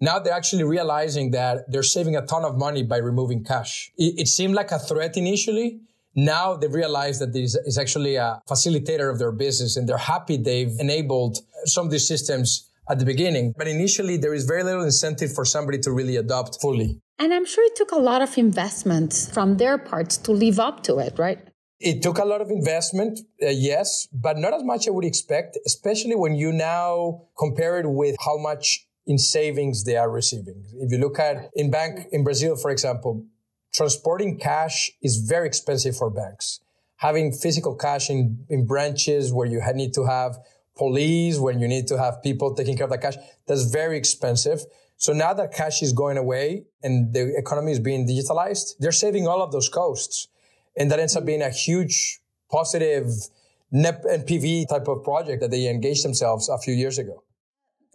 Now 0.00 0.18
they're 0.18 0.32
actually 0.32 0.64
realizing 0.64 1.32
that 1.32 1.70
they're 1.70 1.82
saving 1.82 2.16
a 2.16 2.24
ton 2.24 2.44
of 2.44 2.56
money 2.56 2.82
by 2.82 2.98
removing 2.98 3.44
cash. 3.44 3.92
It, 3.98 4.20
it 4.20 4.28
seemed 4.28 4.54
like 4.54 4.70
a 4.70 4.78
threat 4.78 5.16
initially, 5.18 5.80
now 6.16 6.56
they 6.56 6.66
realize 6.66 7.18
that 7.18 7.32
this 7.32 7.54
is 7.54 7.76
actually 7.78 8.16
a 8.16 8.40
facilitator 8.48 9.10
of 9.12 9.18
their 9.18 9.32
business 9.32 9.76
and 9.76 9.86
they're 9.86 9.98
happy 9.98 10.38
they've 10.38 10.74
enabled 10.80 11.38
some 11.66 11.84
of 11.84 11.92
these 11.92 12.08
systems 12.08 12.68
at 12.88 12.98
the 12.98 13.04
beginning. 13.04 13.52
But 13.56 13.68
initially, 13.68 14.16
there 14.16 14.32
is 14.32 14.44
very 14.44 14.62
little 14.62 14.84
incentive 14.84 15.32
for 15.34 15.44
somebody 15.44 15.78
to 15.80 15.92
really 15.92 16.16
adopt 16.16 16.60
fully. 16.60 17.00
And 17.18 17.32
I'm 17.34 17.44
sure 17.44 17.64
it 17.64 17.76
took 17.76 17.92
a 17.92 17.98
lot 17.98 18.22
of 18.22 18.36
investments 18.38 19.30
from 19.30 19.56
their 19.56 19.78
parts 19.78 20.16
to 20.18 20.32
live 20.32 20.58
up 20.58 20.82
to 20.84 20.98
it, 20.98 21.18
right? 21.18 21.38
It 21.78 22.02
took 22.02 22.18
a 22.18 22.24
lot 22.24 22.40
of 22.40 22.50
investment, 22.50 23.20
uh, 23.42 23.48
yes, 23.48 24.08
but 24.12 24.38
not 24.38 24.54
as 24.54 24.62
much 24.64 24.82
as 24.82 24.88
I 24.88 24.90
would 24.92 25.04
expect, 25.04 25.58
especially 25.66 26.14
when 26.14 26.34
you 26.34 26.52
now 26.52 27.24
compare 27.38 27.78
it 27.78 27.86
with 27.86 28.16
how 28.24 28.38
much 28.38 28.86
in 29.06 29.18
savings 29.18 29.84
they 29.84 29.96
are 29.96 30.10
receiving. 30.10 30.64
If 30.74 30.90
you 30.90 30.98
look 30.98 31.18
at 31.18 31.50
in 31.54 31.70
bank 31.70 32.06
in 32.12 32.24
Brazil, 32.24 32.56
for 32.56 32.70
example, 32.70 33.26
transporting 33.76 34.38
cash 34.38 34.90
is 35.02 35.18
very 35.18 35.46
expensive 35.46 35.96
for 35.96 36.10
banks. 36.10 36.60
Having 36.96 37.32
physical 37.32 37.74
cash 37.74 38.08
in, 38.08 38.44
in 38.48 38.66
branches 38.66 39.32
where 39.32 39.46
you 39.46 39.60
need 39.74 39.92
to 39.94 40.06
have 40.06 40.38
police, 40.76 41.38
when 41.38 41.60
you 41.60 41.68
need 41.68 41.86
to 41.88 41.98
have 41.98 42.22
people 42.22 42.54
taking 42.54 42.76
care 42.76 42.84
of 42.84 42.90
the 42.90 42.98
cash, 42.98 43.16
that's 43.46 43.64
very 43.64 43.98
expensive. 43.98 44.64
So 44.96 45.12
now 45.12 45.34
that 45.34 45.52
cash 45.52 45.82
is 45.82 45.92
going 45.92 46.16
away 46.16 46.64
and 46.82 47.12
the 47.12 47.36
economy 47.36 47.72
is 47.72 47.80
being 47.80 48.06
digitalized, 48.08 48.78
they're 48.78 48.92
saving 48.92 49.28
all 49.28 49.42
of 49.42 49.52
those 49.52 49.68
costs. 49.68 50.28
And 50.74 50.90
that 50.90 50.98
ends 50.98 51.16
up 51.16 51.26
being 51.26 51.42
a 51.42 51.50
huge 51.50 52.20
positive 52.50 53.06
NEP 53.70 54.04
NPV 54.04 54.68
type 54.68 54.88
of 54.88 55.04
project 55.04 55.42
that 55.42 55.50
they 55.50 55.68
engaged 55.68 56.04
themselves 56.04 56.48
a 56.48 56.58
few 56.58 56.72
years 56.72 56.98
ago. 56.98 57.22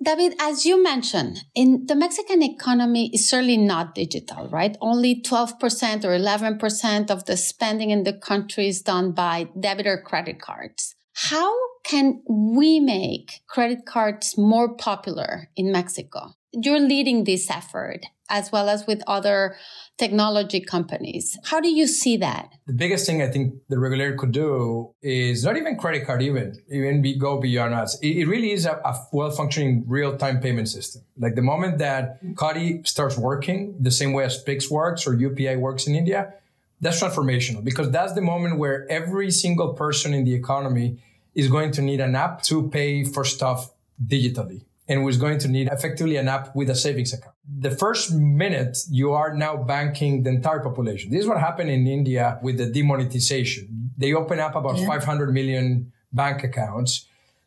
David, 0.03 0.33
as 0.39 0.65
you 0.65 0.81
mentioned, 0.81 1.43
in 1.53 1.85
the 1.85 1.93
Mexican 1.93 2.41
economy 2.41 3.11
is 3.13 3.29
certainly 3.29 3.57
not 3.57 3.93
digital, 3.93 4.47
right? 4.47 4.75
Only 4.81 5.21
12% 5.21 6.03
or 6.03 6.17
11% 6.17 7.11
of 7.11 7.25
the 7.25 7.37
spending 7.37 7.91
in 7.91 8.03
the 8.03 8.13
country 8.13 8.67
is 8.67 8.81
done 8.81 9.11
by 9.11 9.49
debit 9.59 9.85
or 9.85 10.01
credit 10.01 10.41
cards. 10.41 10.95
How 11.13 11.53
can 11.83 12.23
we 12.27 12.79
make 12.79 13.41
credit 13.47 13.85
cards 13.85 14.37
more 14.39 14.75
popular 14.75 15.49
in 15.55 15.71
Mexico? 15.71 16.35
You're 16.53 16.79
leading 16.79 17.23
this 17.23 17.49
effort 17.49 18.05
as 18.31 18.51
well 18.51 18.69
as 18.69 18.87
with 18.87 19.03
other 19.05 19.55
technology 19.97 20.61
companies. 20.61 21.37
How 21.43 21.59
do 21.59 21.69
you 21.69 21.85
see 21.85 22.17
that? 22.17 22.53
The 22.65 22.73
biggest 22.73 23.05
thing 23.05 23.21
I 23.21 23.27
think 23.27 23.55
the 23.69 23.77
regulator 23.77 24.15
could 24.15 24.31
do 24.31 24.95
is 25.01 25.43
not 25.43 25.57
even 25.57 25.77
credit 25.77 26.07
card, 26.07 26.21
even 26.23 26.55
even 26.69 27.01
we 27.01 27.17
go 27.17 27.39
beyond 27.39 27.73
us. 27.73 27.99
It, 28.01 28.27
really 28.27 28.51
is 28.51 28.65
a, 28.65 28.81
a 28.83 28.95
well-functioning 29.11 29.83
real-time 29.85 30.39
payment 30.39 30.69
system. 30.69 31.03
Like 31.17 31.35
the 31.35 31.41
moment 31.41 31.77
that 31.79 32.19
CODI 32.35 32.81
starts 32.85 33.17
working 33.17 33.75
the 33.79 33.91
same 33.91 34.13
way 34.13 34.23
as 34.23 34.41
Pix 34.41 34.71
works 34.71 35.05
or 35.05 35.11
UPI 35.13 35.59
works 35.59 35.85
in 35.85 35.93
India, 35.95 36.33
that's 36.79 37.01
transformational 37.01 37.63
because 37.63 37.91
that's 37.91 38.13
the 38.13 38.21
moment 38.21 38.57
where 38.57 38.89
every 38.89 39.29
single 39.29 39.73
person 39.73 40.13
in 40.13 40.23
the 40.23 40.33
economy 40.33 40.97
is 41.35 41.47
going 41.47 41.71
to 41.73 41.81
need 41.81 41.99
an 41.99 42.15
app 42.15 42.41
to 42.43 42.69
pay 42.69 43.03
for 43.03 43.23
stuff 43.23 43.71
digitally 44.03 44.63
and 44.91 45.05
was 45.05 45.15
going 45.15 45.39
to 45.39 45.47
need 45.47 45.67
effectively 45.71 46.17
an 46.17 46.27
app 46.27 46.53
with 46.53 46.69
a 46.69 46.75
savings 46.75 47.13
account. 47.13 47.33
The 47.67 47.71
first 47.71 48.11
minute 48.13 48.77
you 48.89 49.13
are 49.13 49.33
now 49.33 49.55
banking 49.55 50.23
the 50.23 50.31
entire 50.31 50.59
population. 50.59 51.11
This 51.11 51.21
is 51.21 51.27
what 51.27 51.39
happened 51.39 51.69
in 51.69 51.87
India 51.87 52.37
with 52.43 52.57
the 52.57 52.65
demonetization. 52.65 53.91
They 53.97 54.11
open 54.13 54.39
up 54.41 54.53
about 54.53 54.77
yeah. 54.77 54.87
500 54.87 55.33
million 55.33 55.93
bank 56.11 56.43
accounts. 56.43 57.05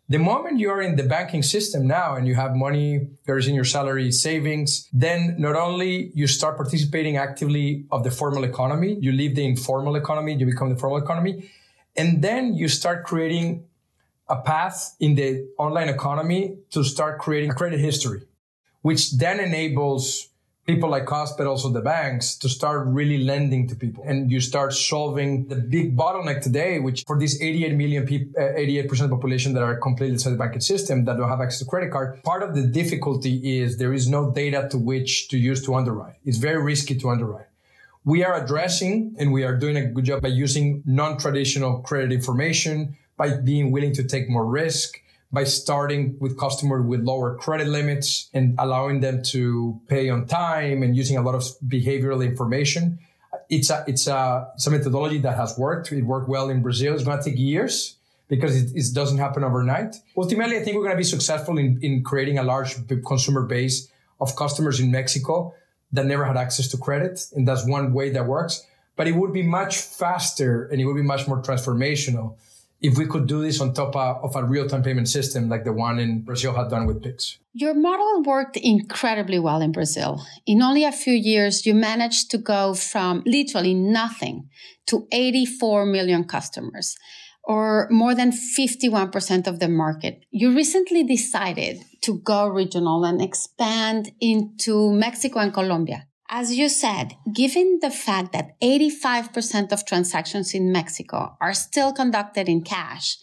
The 0.08 0.18
moment 0.18 0.58
you're 0.58 0.80
in 0.80 0.96
the 0.96 1.02
banking 1.02 1.42
system 1.42 1.86
now 1.86 2.16
and 2.16 2.26
you 2.26 2.34
have 2.34 2.56
money 2.56 3.08
there's 3.26 3.46
in 3.46 3.54
your 3.54 3.68
salary 3.76 4.10
savings, 4.10 4.88
then 4.92 5.36
not 5.38 5.54
only 5.54 6.12
you 6.14 6.26
start 6.26 6.56
participating 6.56 7.18
actively 7.18 7.84
of 7.90 8.04
the 8.04 8.10
formal 8.10 8.44
economy, 8.44 8.96
you 9.00 9.12
leave 9.12 9.34
the 9.34 9.44
informal 9.44 9.96
economy, 9.96 10.34
you 10.34 10.46
become 10.46 10.70
the 10.70 10.80
formal 10.82 10.96
economy, 10.96 11.50
and 11.94 12.22
then 12.22 12.54
you 12.54 12.68
start 12.68 13.04
creating 13.04 13.64
a 14.28 14.37
path 14.37 14.97
in 15.00 15.14
the 15.14 15.47
online 15.59 15.88
economy 15.88 16.57
to 16.71 16.83
start 16.83 17.19
creating 17.19 17.50
credit 17.50 17.81
history, 17.81 18.23
which 18.83 19.12
then 19.12 19.40
enables 19.40 20.28
people 20.66 20.88
like 20.88 21.11
us, 21.12 21.33
but 21.37 21.47
also 21.47 21.69
the 21.69 21.81
banks 21.81 22.37
to 22.38 22.49
start 22.49 22.87
really 22.87 23.19
lending 23.19 23.69
to 23.69 23.76
people. 23.76 24.02
And 24.07 24.31
you 24.31 24.40
start 24.40 24.73
solving 24.73 25.47
the 25.49 25.57
big 25.57 25.97
bottleneck 25.97 26.40
today, 26.43 26.78
which 26.78 27.04
for 27.07 27.19
this 27.19 27.40
88 27.40 27.75
million 27.75 28.07
people, 28.07 28.33
uh, 28.40 28.57
88% 28.57 28.90
of 28.90 29.11
the 29.11 29.16
population 29.16 29.52
that 29.54 29.62
are 29.62 29.76
completely 29.76 30.14
inside 30.14 30.31
the 30.31 30.37
banking 30.37 30.62
system 30.62 31.04
that 31.04 31.19
don't 31.19 31.28
have 31.28 31.40
access 31.40 31.59
to 31.61 31.66
credit 31.66 31.93
card. 31.93 32.23
Part 32.23 32.43
of 32.43 32.54
the 32.54 32.62
difficulty 32.62 33.61
is 33.61 33.76
there 33.76 33.93
is 33.93 34.09
no 34.09 34.31
data 34.31 34.69
to 34.71 34.78
which 34.78 35.28
to 35.28 35.38
use 35.38 35.62
to 35.66 35.75
underwrite. 35.75 36.14
It's 36.25 36.38
very 36.38 36.62
risky 36.62 36.99
to 36.99 37.11
underwrite. 37.11 37.47
We 38.07 38.23
are 38.23 38.43
addressing 38.43 39.16
and 39.19 39.33
we 39.33 39.45
are 39.45 39.57
doing 39.57 39.76
a 39.76 39.87
good 39.87 40.04
job 40.04 40.23
by 40.23 40.28
using 40.28 40.83
non-traditional 40.85 41.81
credit 41.81 42.12
information, 42.12 42.97
by 43.16 43.37
being 43.37 43.71
willing 43.71 43.92
to 43.94 44.04
take 44.04 44.28
more 44.28 44.44
risk, 44.44 45.00
by 45.33 45.44
starting 45.44 46.16
with 46.21 46.38
customers 46.38 46.87
with 46.87 47.00
lower 47.00 47.35
credit 47.37 47.66
limits 47.66 48.30
and 48.33 48.54
allowing 48.59 49.00
them 49.00 49.23
to 49.23 49.80
pay 49.88 50.09
on 50.09 50.26
time 50.26 50.83
and 50.83 50.97
using 50.97 51.16
a 51.16 51.23
lot 51.23 51.35
of 51.35 51.42
behavioral 51.66 52.25
information. 52.25 52.99
It's 53.50 53.68
a, 53.68 53.85
it's 53.87 54.06
a, 54.06 54.49
it's 54.54 54.66
a 54.66 54.71
methodology 54.71 55.18
that 55.18 55.37
has 55.37 55.59
worked. 55.59 55.90
It 55.92 56.04
worked 56.04 56.28
well 56.28 56.49
in 56.50 56.62
Brazil. 56.62 56.94
It's 56.94 57.04
going 57.04 57.18
to 57.18 57.25
take 57.25 57.38
years 57.38 57.97
because 58.28 58.56
it, 58.56 58.71
it 58.75 58.94
doesn't 58.94 59.18
happen 59.18 59.42
overnight. 59.44 59.97
Ultimately, 60.16 60.56
I 60.56 60.62
think 60.62 60.76
we're 60.76 60.85
going 60.85 60.94
to 60.94 60.97
be 60.97 61.04
successful 61.04 61.59
in, 61.59 61.78
in 61.83 62.04
creating 62.04 62.38
a 62.38 62.42
large 62.42 62.76
consumer 63.04 63.42
base 63.42 63.88
of 64.21 64.37
customers 64.37 64.80
in 64.80 64.90
Mexico 64.90 65.52
that 65.92 66.06
never 66.06 66.25
had 66.25 66.37
access 66.37 66.68
to 66.68 66.78
credit. 66.78 67.26
And 67.35 67.47
that's 67.47 67.66
one 67.66 67.92
way 67.92 68.11
that 68.11 68.26
works. 68.26 68.64
But 68.97 69.09
it 69.09 69.16
would 69.16 69.33
be 69.33 69.42
much 69.42 69.80
faster 69.80 70.66
and 70.66 70.80
it 70.80 70.85
would 70.85 70.97
be 70.97 71.02
much 71.02 71.26
more 71.26 71.42
transformational 71.42 72.37
if 72.81 72.99
we 72.99 73.07
could 73.07 73.26
do 73.26 73.43
this 73.43 73.61
on 73.61 73.73
top 73.73 73.97
of 73.97 74.37
a 74.37 74.45
real-time 74.45 74.83
payment 74.83 75.09
system 75.09 75.49
like 75.49 75.64
the 75.64 75.73
one 75.73 75.99
in 75.99 76.23
Brazil 76.23 76.54
had 76.54 76.69
done 76.69 76.87
with 76.87 77.02
Pix. 77.02 77.38
Your 77.52 77.75
model 77.75 78.23
worked 78.23 78.57
incredibly 78.57 79.38
well 79.38 79.62
in 79.62 79.73
Brazil. 79.73 80.21
In 80.47 80.61
only 80.61 80.85
a 80.85 80.93
few 80.93 81.14
years, 81.14 81.64
you 81.64 81.75
managed 81.75 82.31
to 82.33 82.38
go 82.38 82.75
from 82.75 83.23
literally 83.25 83.75
nothing 83.75 84.49
to 84.87 85.07
84 85.12 85.87
million 85.87 86.25
customers, 86.25 86.97
or 87.45 87.88
more 87.90 88.14
than 88.14 88.33
51% 88.33 89.47
of 89.47 89.61
the 89.61 89.69
market. 89.69 90.25
You 90.31 90.54
recently 90.54 91.04
decided 91.04 91.78
to 92.02 92.19
go 92.21 92.47
regional 92.49 93.04
and 93.04 93.23
expand 93.23 94.12
into 94.21 94.93
Mexico 94.93 95.40
and 95.40 95.52
Colombia. 95.52 96.07
As 96.28 96.54
you 96.54 96.69
said, 96.69 97.16
given 97.33 97.81
the 97.83 97.90
fact 97.90 98.33
that 98.33 98.59
85% 98.61 99.73
of 99.73 99.85
transactions 99.85 100.54
in 100.54 100.73
Mexico 100.73 101.37
are 101.40 101.54
still 101.54 101.93
conducted 101.93 102.49
in 102.49 102.62
cash 102.62 103.19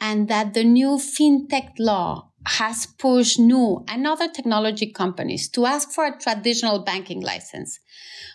and 0.00 0.28
that 0.28 0.54
the 0.54 0.64
new 0.64 0.98
fintech 0.98 1.72
law 1.78 2.30
has 2.46 2.86
pushed 2.86 3.40
Nu 3.40 3.84
and 3.88 4.06
other 4.06 4.28
technology 4.28 4.92
companies 4.92 5.48
to 5.50 5.66
ask 5.66 5.90
for 5.90 6.06
a 6.06 6.18
traditional 6.18 6.84
banking 6.84 7.20
license. 7.20 7.80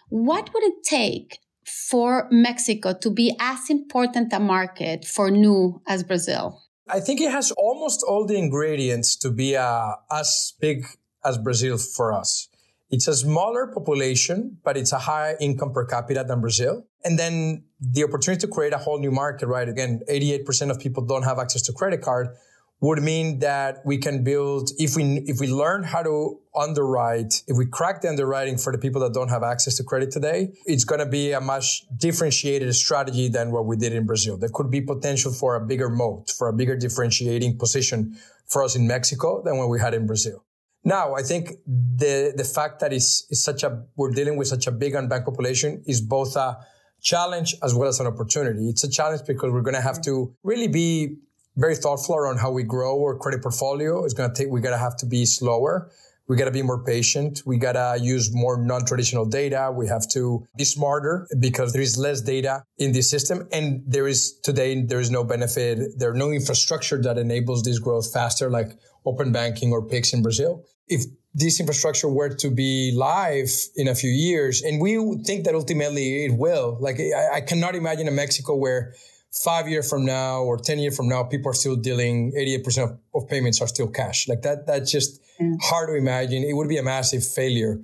What 0.10 0.54
would 0.54 0.64
it 0.64 0.84
take 0.84 1.40
for 1.66 2.28
Mexico 2.30 2.94
to 2.94 3.10
be 3.10 3.34
as 3.40 3.70
important 3.70 4.34
a 4.34 4.40
market 4.40 5.06
for 5.06 5.32
Nu 5.32 5.82
as 5.88 6.04
Brazil? 6.04 6.62
I 6.90 7.00
think 7.00 7.22
it 7.22 7.32
has 7.32 7.52
almost 7.52 8.04
all 8.06 8.26
the 8.26 8.38
ingredients 8.38 9.16
to 9.18 9.32
be 9.32 9.56
uh, 9.56 9.94
as 10.12 10.54
big 10.60 10.86
as 11.24 11.38
Brazil 11.38 11.78
for 11.78 12.12
us. 12.12 12.50
It's 12.92 13.08
a 13.08 13.16
smaller 13.16 13.68
population, 13.68 14.58
but 14.64 14.76
it's 14.76 14.92
a 14.92 15.00
higher 15.00 15.38
income 15.40 15.72
per 15.72 15.86
capita 15.86 16.26
than 16.28 16.42
Brazil. 16.42 16.86
And 17.06 17.18
then 17.18 17.64
the 17.80 18.04
opportunity 18.04 18.42
to 18.42 18.48
create 18.48 18.74
a 18.74 18.78
whole 18.78 19.00
new 19.00 19.12
market, 19.12 19.48
right? 19.48 19.68
Again, 19.68 20.02
88% 20.10 20.70
of 20.70 20.80
people 20.80 21.06
don't 21.06 21.24
have 21.24 21.40
access 21.40 21.62
to 21.64 21.74
credit 21.74 22.02
card 22.02 22.36
would 22.82 23.02
mean 23.02 23.40
that 23.40 23.86
we 23.86 23.98
can 23.98 24.24
build 24.24 24.72
if 24.78 24.96
we 24.96 25.24
if 25.28 25.40
we 25.40 25.48
learn 25.48 25.84
how 25.84 26.02
to 26.02 26.40
underwrite 26.56 27.44
if 27.48 27.56
we 27.56 27.66
crack 27.66 28.02
the 28.02 28.10
underwriting 28.10 28.58
for 28.58 28.72
the 28.74 28.78
people 28.78 29.00
that 29.00 29.14
don't 29.14 29.30
have 29.30 29.44
access 29.44 29.76
to 29.76 29.84
credit 29.84 30.10
today 30.12 30.52
it's 30.66 30.84
going 30.84 31.00
to 31.00 31.06
be 31.06 31.32
a 31.32 31.40
much 31.40 31.84
differentiated 31.96 32.74
strategy 32.74 33.30
than 33.30 33.52
what 33.52 33.66
we 33.66 33.78
did 33.78 33.94
in 33.94 34.06
brazil 34.06 34.36
there 34.36 34.50
could 34.52 34.70
be 34.72 34.82
potential 34.82 35.32
for 35.32 35.56
a 35.56 35.62
bigger 35.62 35.90
moat 35.90 36.32
for 36.38 36.48
a 36.50 36.54
bigger 36.54 36.76
differentiating 36.76 37.58
position 37.58 38.18
for 38.48 38.64
us 38.64 38.76
in 38.76 38.88
mexico 38.88 39.42
than 39.44 39.58
what 39.58 39.70
we 39.70 39.80
had 39.80 39.94
in 39.94 40.08
brazil 40.08 40.44
now 40.84 41.16
i 41.16 41.22
think 41.22 41.52
the 41.66 42.34
the 42.36 42.44
fact 42.44 42.80
that 42.80 42.92
it's, 42.94 43.26
it's 43.30 43.44
such 43.44 43.64
a 43.64 43.84
we're 43.96 44.12
dealing 44.12 44.38
with 44.38 44.48
such 44.48 44.68
a 44.68 44.72
big 44.72 44.94
unbanked 44.94 45.26
population 45.26 45.84
is 45.86 46.02
both 46.02 46.36
a 46.36 46.58
challenge 47.02 47.56
as 47.64 47.74
well 47.74 47.90
as 47.90 48.00
an 48.00 48.08
opportunity 48.08 48.70
it's 48.70 48.84
a 48.84 48.90
challenge 48.90 49.22
because 49.26 49.52
we're 49.52 49.62
going 49.62 49.76
to 49.76 49.82
have 49.82 50.02
to 50.02 50.36
really 50.44 50.68
be 50.68 51.18
very 51.58 51.76
thoughtful 51.76 52.16
around 52.16 52.38
how 52.40 52.52
we 52.52 52.64
grow 52.64 53.02
our 53.02 53.16
credit 53.16 53.42
portfolio. 53.42 54.04
It's 54.06 54.14
going 54.14 54.32
to 54.32 54.36
take, 54.36 54.52
we 54.52 54.62
got 54.62 54.72
to 54.72 54.78
have 54.78 54.96
to 54.98 55.06
be 55.06 55.26
slower. 55.26 55.92
We 56.28 56.38
got 56.38 56.46
to 56.46 56.52
be 56.52 56.62
more 56.62 56.82
patient. 56.84 57.42
We 57.46 57.58
got 57.58 57.74
to 57.74 58.02
use 58.02 58.34
more 58.34 58.58
non-traditional 58.58 59.26
data. 59.26 59.74
We 59.76 59.88
have 59.88 60.08
to 60.12 60.48
be 60.56 60.64
smarter 60.64 61.28
because 61.40 61.74
there 61.74 61.82
is 61.82 61.98
less 61.98 62.22
data 62.22 62.64
in 62.78 62.94
the 62.94 63.02
system. 63.02 63.50
And 63.52 63.84
there 63.86 64.08
is 64.08 64.40
today, 64.40 64.82
there 64.82 65.02
is 65.02 65.12
no 65.12 65.26
benefit. 65.26 65.98
There 65.98 66.12
are 66.12 66.16
no 66.16 66.32
infrastructure 66.32 67.02
that 67.02 67.18
enables 67.18 67.64
this 67.64 67.80
growth 67.80 68.14
faster, 68.14 68.50
like 68.50 68.72
open 69.06 69.32
banking 69.32 69.72
or 69.72 69.82
Pix 69.82 70.14
in 70.14 70.22
Brazil. 70.22 70.64
If 70.88 71.06
this 71.34 71.60
infrastructure 71.60 72.10
were 72.10 72.30
to 72.36 72.52
be 72.52 72.94
live 72.96 73.50
in 73.76 73.88
a 73.88 73.96
few 73.96 74.10
years, 74.10 74.62
and 74.62 74.82
we 74.82 74.98
think 75.24 75.46
that 75.46 75.56
ultimately 75.56 76.26
it 76.26 76.34
will, 76.38 76.78
like 76.80 77.00
I, 77.00 77.38
I 77.38 77.42
cannot 77.42 77.76
imagine 77.76 78.08
a 78.08 78.12
Mexico 78.12 78.56
where 78.56 78.94
five 79.32 79.70
years 79.70 79.90
from 79.90 80.06
now 80.06 80.42
or 80.44 80.58
10 80.58 80.80
years 80.80 80.96
from 80.96 81.08
now, 81.08 81.24
people 81.24 81.52
are 81.52 81.54
still 81.54 81.76
dealing 81.76 82.34
88% 82.34 82.84
of, 82.84 83.00
of 83.14 83.30
payments 83.30 83.62
are 83.62 83.68
still 83.68 83.88
cash. 83.88 84.28
Like 84.28 84.42
that, 84.42 84.68
that's 84.68 84.92
just 84.92 85.22
yeah. 85.40 85.54
hard 85.62 85.90
to 85.90 85.96
imagine. 85.96 86.44
It 86.44 86.54
would 86.54 86.68
be 86.68 86.78
a 86.78 86.84
massive 86.84 87.26
failure 87.26 87.80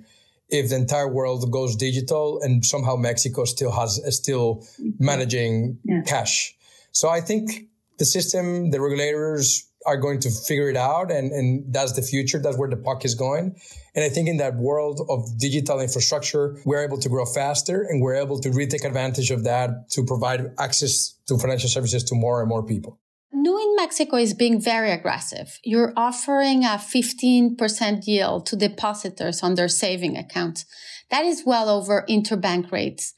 if 0.50 0.70
the 0.70 0.76
entire 0.76 1.08
world 1.08 1.50
goes 1.50 1.76
digital 1.76 2.40
and 2.42 2.64
somehow 2.64 2.96
Mexico 2.96 3.44
still 3.44 3.70
has, 3.70 4.00
still 4.14 4.56
mm-hmm. 4.56 4.90
managing 4.98 5.78
yeah. 5.84 6.02
cash. 6.02 6.54
So 6.92 7.08
I 7.08 7.20
think 7.20 7.50
the 7.98 8.04
system, 8.04 8.70
the 8.70 8.80
regulators 8.80 9.67
are 9.88 9.96
going 9.96 10.20
to 10.20 10.30
figure 10.30 10.68
it 10.68 10.76
out. 10.76 11.10
And, 11.10 11.32
and 11.32 11.72
that's 11.72 11.92
the 11.92 12.02
future. 12.02 12.38
That's 12.38 12.58
where 12.58 12.68
the 12.68 12.76
puck 12.76 13.04
is 13.04 13.14
going. 13.14 13.56
And 13.94 14.04
I 14.04 14.08
think 14.08 14.28
in 14.28 14.36
that 14.36 14.54
world 14.56 15.00
of 15.08 15.38
digital 15.38 15.80
infrastructure, 15.80 16.60
we're 16.64 16.84
able 16.84 16.98
to 16.98 17.08
grow 17.08 17.24
faster 17.24 17.82
and 17.82 18.02
we're 18.02 18.14
able 18.14 18.38
to 18.40 18.50
really 18.50 18.70
take 18.70 18.84
advantage 18.84 19.30
of 19.30 19.44
that 19.44 19.90
to 19.90 20.04
provide 20.04 20.40
access 20.58 21.16
to 21.26 21.38
financial 21.38 21.68
services 21.68 22.04
to 22.04 22.14
more 22.14 22.40
and 22.40 22.48
more 22.48 22.64
people. 22.64 23.00
Nu 23.32 23.58
in 23.58 23.76
Mexico 23.76 24.16
is 24.16 24.34
being 24.34 24.60
very 24.60 24.90
aggressive. 24.90 25.58
You're 25.62 25.92
offering 25.96 26.64
a 26.64 26.78
15% 26.78 28.06
yield 28.06 28.46
to 28.46 28.56
depositors 28.56 29.42
on 29.42 29.54
their 29.54 29.68
saving 29.68 30.16
accounts. 30.16 30.64
That 31.10 31.24
is 31.24 31.42
well 31.44 31.68
over 31.68 32.04
interbank 32.08 32.70
rates. 32.70 33.14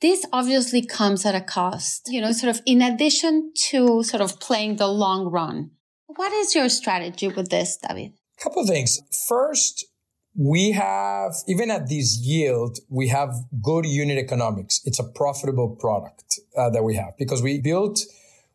This 0.00 0.26
obviously 0.32 0.82
comes 0.84 1.24
at 1.24 1.36
a 1.36 1.40
cost, 1.40 2.08
you 2.08 2.20
know, 2.20 2.32
sort 2.32 2.54
of 2.54 2.60
in 2.66 2.82
addition 2.82 3.52
to 3.68 4.02
sort 4.02 4.20
of 4.20 4.40
playing 4.40 4.76
the 4.76 4.88
long 4.88 5.30
run. 5.30 5.70
What 6.16 6.32
is 6.32 6.54
your 6.54 6.68
strategy 6.68 7.28
with 7.28 7.48
this, 7.48 7.76
David? 7.76 8.12
A 8.38 8.42
couple 8.42 8.62
of 8.62 8.68
things. 8.68 9.00
First, 9.28 9.86
we 10.34 10.72
have, 10.72 11.34
even 11.46 11.70
at 11.70 11.88
this 11.88 12.18
yield, 12.18 12.78
we 12.88 13.08
have 13.08 13.34
good 13.62 13.86
unit 13.86 14.18
economics. 14.18 14.80
It's 14.84 14.98
a 14.98 15.04
profitable 15.04 15.76
product 15.76 16.40
uh, 16.56 16.70
that 16.70 16.82
we 16.82 16.96
have 16.96 17.16
because 17.18 17.42
we 17.42 17.60
built, 17.60 18.00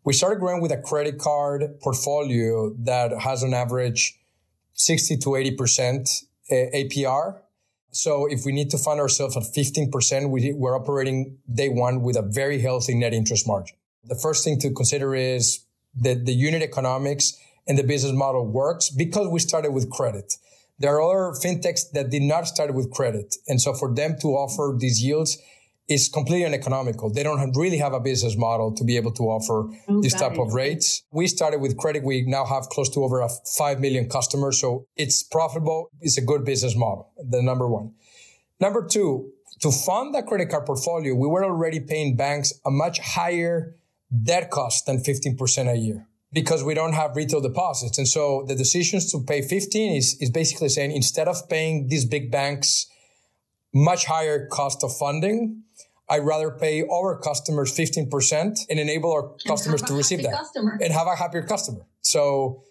we 0.04 0.14
started 0.14 0.40
growing 0.40 0.62
with 0.62 0.72
a 0.72 0.78
credit 0.78 1.20
card 1.20 1.80
portfolio 1.82 2.74
that 2.80 3.12
has 3.22 3.44
on 3.44 3.54
average 3.54 4.20
60 4.74 5.18
to 5.18 5.30
80% 5.30 6.24
uh, 6.50 6.54
APR. 6.54 7.40
So 7.92 8.28
if 8.28 8.46
we 8.46 8.52
need 8.52 8.70
to 8.72 8.78
fund 8.78 9.00
ourselves 9.00 9.36
at 9.38 9.44
15%, 9.44 10.30
we, 10.30 10.54
we're 10.54 10.76
operating 10.76 11.38
day 11.52 11.70
one 11.70 12.02
with 12.02 12.18
a 12.18 12.22
very 12.22 12.60
healthy 12.60 12.96
net 12.96 13.14
interest 13.14 13.48
margin. 13.48 13.78
The 14.04 14.16
first 14.16 14.44
thing 14.44 14.60
to 14.60 14.72
consider 14.72 15.16
is 15.16 15.64
that 16.02 16.26
the 16.26 16.34
unit 16.34 16.62
economics 16.62 17.38
and 17.68 17.78
the 17.78 17.84
business 17.84 18.14
model 18.14 18.46
works 18.46 18.90
because 18.90 19.28
we 19.28 19.40
started 19.40 19.72
with 19.72 19.90
credit. 19.90 20.34
There 20.80 20.96
are 20.96 21.02
other 21.02 21.38
fintechs 21.38 21.92
that 21.94 22.10
did 22.10 22.22
not 22.22 22.48
start 22.48 22.74
with 22.74 22.92
credit. 22.92 23.36
And 23.48 23.60
so 23.60 23.74
for 23.74 23.94
them 23.94 24.16
to 24.22 24.28
offer 24.30 24.76
these 24.78 25.02
yields 25.02 25.38
is 25.90 26.10
completely 26.10 26.46
uneconomical. 26.46 27.12
They 27.12 27.24
don't 27.24 27.40
have, 27.40 27.56
really 27.56 27.78
have 27.78 27.94
a 27.94 28.00
business 28.00 28.38
model 28.38 28.74
to 28.76 28.84
be 28.84 28.98
able 28.98 29.14
to 29.14 29.24
offer 29.24 29.70
this 30.02 30.14
type 30.14 30.38
of 30.38 30.54
rates. 30.54 31.04
We 31.12 31.28
started 31.28 31.62
with 31.62 31.78
credit. 31.78 32.04
We 32.04 32.24
now 32.24 32.46
have 32.46 32.64
close 32.64 32.90
to 32.90 33.04
over 33.04 33.26
5 33.58 33.80
million 33.80 34.10
customers. 34.10 34.60
So 34.60 34.86
it's 34.98 35.24
profitable. 35.24 35.90
It's 36.02 36.18
a 36.18 36.22
good 36.22 36.44
business 36.44 36.76
model. 36.76 37.12
The 37.18 37.42
number 37.42 37.68
one. 37.68 37.94
Number 38.60 38.86
two, 38.86 39.32
to 39.62 39.72
fund 39.72 40.14
the 40.14 40.24
credit 40.24 40.50
card 40.50 40.66
portfolio, 40.66 41.16
we 41.16 41.28
were 41.28 41.46
already 41.46 41.80
paying 41.80 42.16
banks 42.16 42.54
a 42.66 42.70
much 42.70 43.00
higher 43.00 43.76
debt 44.24 44.52
cost 44.52 44.86
than 44.86 44.98
15% 44.98 45.72
a 45.72 45.78
year 45.78 46.07
because 46.34 46.64
we 46.64 46.74
don't 46.74 46.94
have 46.94 47.16
retail 47.16 47.42
deposits. 47.42 47.98
And 47.98 48.08
so 48.08 48.44
the 48.48 48.56
decisions 48.56 49.12
to 49.12 49.24
pay 49.24 49.42
15 49.42 49.96
is, 49.96 50.18
is 50.20 50.30
basically 50.30 50.70
saying 50.70 50.92
instead 50.92 51.28
of 51.28 51.48
paying 51.50 51.88
these 51.88 52.06
big 52.06 52.32
banks 52.32 52.88
much 53.74 54.06
higher 54.06 54.48
cost 54.48 54.84
of 54.84 54.96
funding, 54.96 55.64
I'd 56.10 56.26
rather 56.26 56.52
pay 56.52 56.86
our 56.88 57.18
customers 57.20 57.76
15% 57.76 58.66
and 58.70 58.80
enable 58.80 59.12
our 59.12 59.32
customers 59.46 59.82
to 59.84 59.94
receive 59.94 60.24
that 60.24 60.34
customer. 60.34 60.78
and 60.82 60.94
have 60.94 61.08
a 61.08 61.16
happier 61.16 61.44
customer. 61.44 61.82
So 62.02 62.64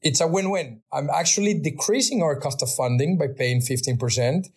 it's 0.00 0.20
a 0.20 0.26
win-win. 0.26 0.82
I'm 0.92 1.10
actually 1.10 1.54
decreasing 1.54 2.22
our 2.22 2.36
cost 2.36 2.62
of 2.62 2.72
funding 2.72 3.18
by 3.18 3.28
paying 3.28 3.60
15% 3.60 4.48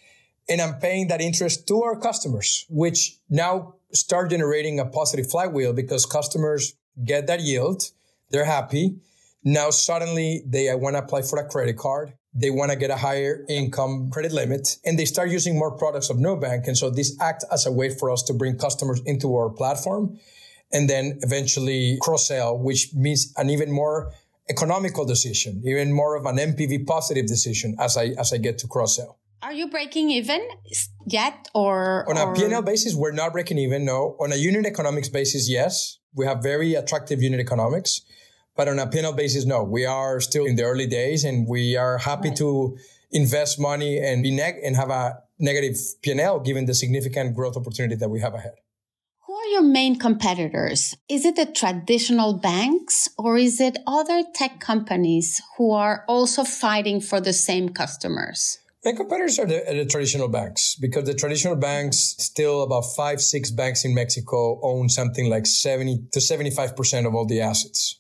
and 0.47 0.61
I'm 0.61 0.75
paying 0.79 1.07
that 1.07 1.21
interest 1.21 1.67
to 1.67 1.81
our 1.81 1.99
customers, 1.99 2.65
which 2.69 3.17
now 3.29 3.75
start 3.91 4.29
generating 4.29 4.79
a 4.79 4.85
positive 4.85 5.29
flywheel 5.29 5.73
because 5.73 6.05
customers 6.05 6.75
get 7.03 7.27
that 7.27 7.41
yield 7.41 7.91
they're 8.35 8.43
happy. 8.43 8.97
Now 9.45 9.69
suddenly 9.69 10.43
they 10.45 10.73
want 10.75 10.95
to 10.95 10.99
apply 10.99 11.21
for 11.21 11.39
a 11.39 11.47
credit 11.47 11.77
card. 11.77 12.13
They 12.33 12.49
want 12.49 12.71
to 12.71 12.77
get 12.77 12.91
a 12.91 12.97
higher 12.97 13.45
income 13.47 14.09
credit 14.09 14.33
limit 14.33 14.77
and 14.83 14.99
they 14.99 15.05
start 15.05 15.29
using 15.29 15.57
more 15.57 15.71
products 15.77 16.09
of 16.09 16.17
Nubank. 16.17 16.67
And 16.67 16.77
so 16.77 16.89
this 16.89 17.15
acts 17.21 17.45
as 17.49 17.65
a 17.65 17.71
way 17.71 17.89
for 17.89 18.11
us 18.11 18.23
to 18.23 18.33
bring 18.33 18.57
customers 18.57 18.99
into 19.05 19.33
our 19.37 19.49
platform 19.49 20.19
and 20.73 20.89
then 20.89 21.19
eventually 21.21 21.97
cross 22.01 22.27
sell, 22.27 22.57
which 22.57 22.93
means 22.93 23.33
an 23.37 23.49
even 23.49 23.71
more 23.71 24.11
economical 24.49 25.05
decision, 25.05 25.61
even 25.65 25.93
more 25.93 26.15
of 26.17 26.25
an 26.25 26.35
NPV 26.35 26.85
positive 26.85 27.25
decision 27.25 27.77
as 27.79 27.95
I, 27.95 28.07
as 28.19 28.33
I 28.33 28.37
get 28.37 28.57
to 28.59 28.67
cross 28.67 28.97
sell. 28.97 29.17
Are 29.41 29.53
you 29.53 29.69
breaking 29.69 30.09
even 30.09 30.41
yet 31.07 31.47
or? 31.53 32.05
On 32.09 32.17
or... 32.17 32.33
a 32.33 32.35
P&L 32.35 32.63
basis, 32.63 32.95
we're 32.95 33.11
not 33.11 33.31
breaking 33.31 33.59
even. 33.59 33.85
No. 33.85 34.17
On 34.19 34.33
a 34.33 34.35
unit 34.35 34.65
economics 34.65 35.07
basis, 35.07 35.49
yes. 35.49 35.99
We 36.15 36.25
have 36.25 36.41
very 36.41 36.73
attractive 36.75 37.21
unit 37.21 37.39
economics. 37.39 38.01
But 38.55 38.69
on 38.69 38.79
a 38.79 38.87
P&L 38.87 39.13
basis, 39.13 39.45
no, 39.45 39.63
we 39.63 39.85
are 39.85 40.19
still 40.21 40.45
in 40.45 40.55
the 40.55 40.63
early 40.63 40.87
days 40.87 41.23
and 41.23 41.47
we 41.47 41.75
are 41.75 41.97
happy 41.97 42.29
right. 42.29 42.37
to 42.37 42.77
invest 43.11 43.59
money 43.59 43.99
and 43.99 44.23
be 44.23 44.31
neg- 44.31 44.61
and 44.63 44.75
have 44.75 44.89
a 44.89 45.21
negative 45.39 45.77
P&L 46.01 46.39
given 46.39 46.65
the 46.65 46.73
significant 46.73 47.35
growth 47.35 47.57
opportunity 47.57 47.95
that 47.95 48.09
we 48.09 48.21
have 48.21 48.33
ahead. 48.33 48.55
Who 49.27 49.33
are 49.33 49.47
your 49.47 49.63
main 49.63 49.99
competitors? 49.99 50.95
Is 51.09 51.25
it 51.25 51.35
the 51.35 51.45
traditional 51.45 52.33
banks 52.33 53.09
or 53.17 53.37
is 53.37 53.59
it 53.59 53.77
other 53.85 54.23
tech 54.33 54.59
companies 54.59 55.41
who 55.57 55.71
are 55.71 56.05
also 56.07 56.43
fighting 56.43 57.01
for 57.01 57.19
the 57.19 57.33
same 57.33 57.69
customers? 57.69 58.59
My 58.85 58.93
competitors 58.93 59.39
are 59.39 59.47
the, 59.47 59.63
the, 59.67 59.85
traditional 59.85 60.27
banks 60.27 60.75
because 60.75 61.05
the 61.05 61.15
traditional 61.15 61.55
banks 61.55 62.15
still 62.19 62.61
about 62.61 62.81
five, 62.95 63.19
six 63.19 63.49
banks 63.49 63.83
in 63.83 63.95
Mexico 63.95 64.59
own 64.61 64.89
something 64.89 65.27
like 65.27 65.47
70 65.47 66.09
to 66.11 66.19
75% 66.19 67.07
of 67.07 67.15
all 67.15 67.25
the 67.25 67.41
assets. 67.41 67.99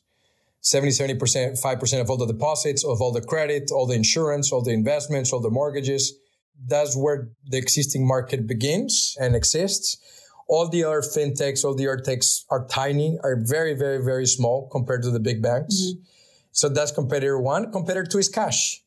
70, 0.65 0.93
70%, 0.93 1.61
5% 1.61 2.01
of 2.01 2.09
all 2.09 2.17
the 2.17 2.25
deposits, 2.25 2.83
of 2.83 2.99
all 2.99 3.11
the 3.11 3.21
credit, 3.21 3.69
all 3.71 3.85
the 3.85 3.93
insurance, 3.93 4.51
all 4.51 4.63
the 4.63 4.73
investments, 4.73 5.31
all 5.31 5.39
the 5.39 5.51
mortgages. 5.51 6.17
That's 6.67 6.97
where 6.97 7.29
the 7.45 7.57
existing 7.59 8.07
market 8.07 8.47
begins 8.47 9.15
and 9.21 9.35
exists. 9.35 9.97
All 10.47 10.67
the 10.67 10.83
other 10.83 11.01
fintechs, 11.01 11.63
all 11.63 11.75
the 11.75 11.87
other 11.87 12.01
techs 12.01 12.45
are 12.49 12.65
tiny, 12.65 13.19
are 13.23 13.37
very, 13.39 13.75
very, 13.75 14.03
very 14.03 14.25
small 14.25 14.67
compared 14.71 15.03
to 15.03 15.11
the 15.11 15.19
big 15.19 15.39
banks. 15.39 15.75
Mm-hmm. 15.75 16.01
So 16.51 16.69
that's 16.69 16.91
competitor 16.91 17.39
one. 17.39 17.71
Competitor 17.71 18.07
two 18.07 18.17
is 18.17 18.29
cash. 18.29 18.81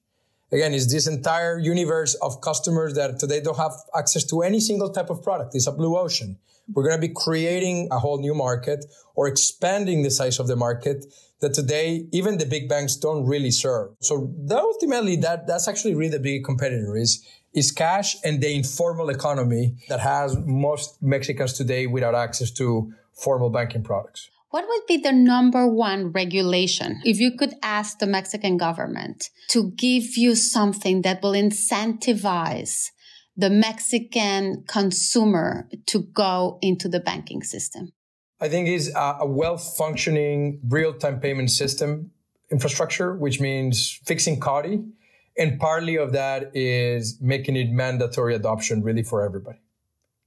Again, 0.51 0.75
it's 0.75 0.93
this 0.93 1.07
entire 1.07 1.61
universe 1.61 2.15
of 2.15 2.41
customers 2.41 2.95
that 2.95 3.21
today 3.21 3.41
don't 3.41 3.57
have 3.57 3.75
access 3.97 4.25
to 4.25 4.43
any 4.43 4.59
single 4.59 4.91
type 4.91 5.11
of 5.11 5.23
product. 5.23 5.55
It's 5.55 5.69
a 5.69 5.73
blue 5.73 5.97
ocean. 5.97 6.39
We're 6.73 6.83
going 6.83 7.01
to 7.01 7.07
be 7.07 7.15
creating 7.15 7.89
a 7.93 8.01
whole 8.01 8.19
new 8.19 8.35
market 8.35 8.85
or 9.15 9.29
expanding 9.29 10.03
the 10.03 10.11
size 10.11 10.41
of 10.41 10.49
the 10.49 10.57
market 10.57 11.07
that 11.41 11.55
today 11.55 12.07
even 12.13 12.39
the 12.39 12.47
big 12.47 12.69
banks 12.69 12.97
don't 12.97 13.25
really 13.27 13.51
serve. 13.51 13.91
So 14.01 14.33
that 14.47 14.59
ultimately 14.59 15.17
that 15.17 15.47
that's 15.47 15.69
actually 15.69 15.95
really 15.95 16.11
the 16.11 16.21
big 16.21 16.45
competitor 16.45 16.97
is 16.97 17.25
is 17.55 17.73
cash 17.73 18.17
and 18.25 18.41
the 18.41 18.55
informal 18.55 19.09
economy 19.09 19.77
that 19.89 20.01
has 20.01 20.37
most 20.45 21.03
Mexicans 21.03 21.55
today 21.55 21.87
without 21.87 22.15
access 22.15 22.51
to 22.53 22.93
formal 23.15 23.51
banking 23.51 23.83
products. 23.83 24.31
What 24.51 24.65
would 24.67 24.87
be 24.87 24.97
the 24.97 25.13
number 25.13 25.67
one 25.67 26.11
regulation 26.13 27.01
if 27.05 27.21
you 27.21 27.37
could 27.37 27.55
ask 27.63 27.99
the 27.99 28.07
Mexican 28.07 28.57
government 28.57 29.29
to 29.51 29.73
give 29.73 30.17
you 30.17 30.35
something 30.35 31.03
that 31.03 31.23
will 31.23 31.33
incentivize 31.33 32.91
the 33.37 33.51
Mexican 33.51 34.65
consumer 34.67 35.69
to 35.87 36.01
go 36.01 36.59
into 36.63 36.89
the 36.89 37.01
banking 37.01 37.43
system? 37.43 37.93
I 38.41 38.49
think 38.49 38.69
is 38.69 38.93
a, 38.95 39.27
well 39.27 39.59
functioning 39.59 40.61
real 40.69 40.95
time 40.95 41.21
payment 41.21 41.51
system 41.51 42.13
infrastructure, 42.51 43.15
which 43.15 43.41
means 43.41 44.01
fixing 44.05 44.41
CoDi. 44.41 44.89
And 45.37 45.61
partly 45.61 45.97
of 45.97 46.13
that 46.13 46.51
is 46.57 47.19
making 47.21 47.57
it 47.57 47.71
mandatory 47.71 48.35
adoption 48.35 48.83
really 48.83 49.03
for 49.03 49.25
everybody. 49.25 49.59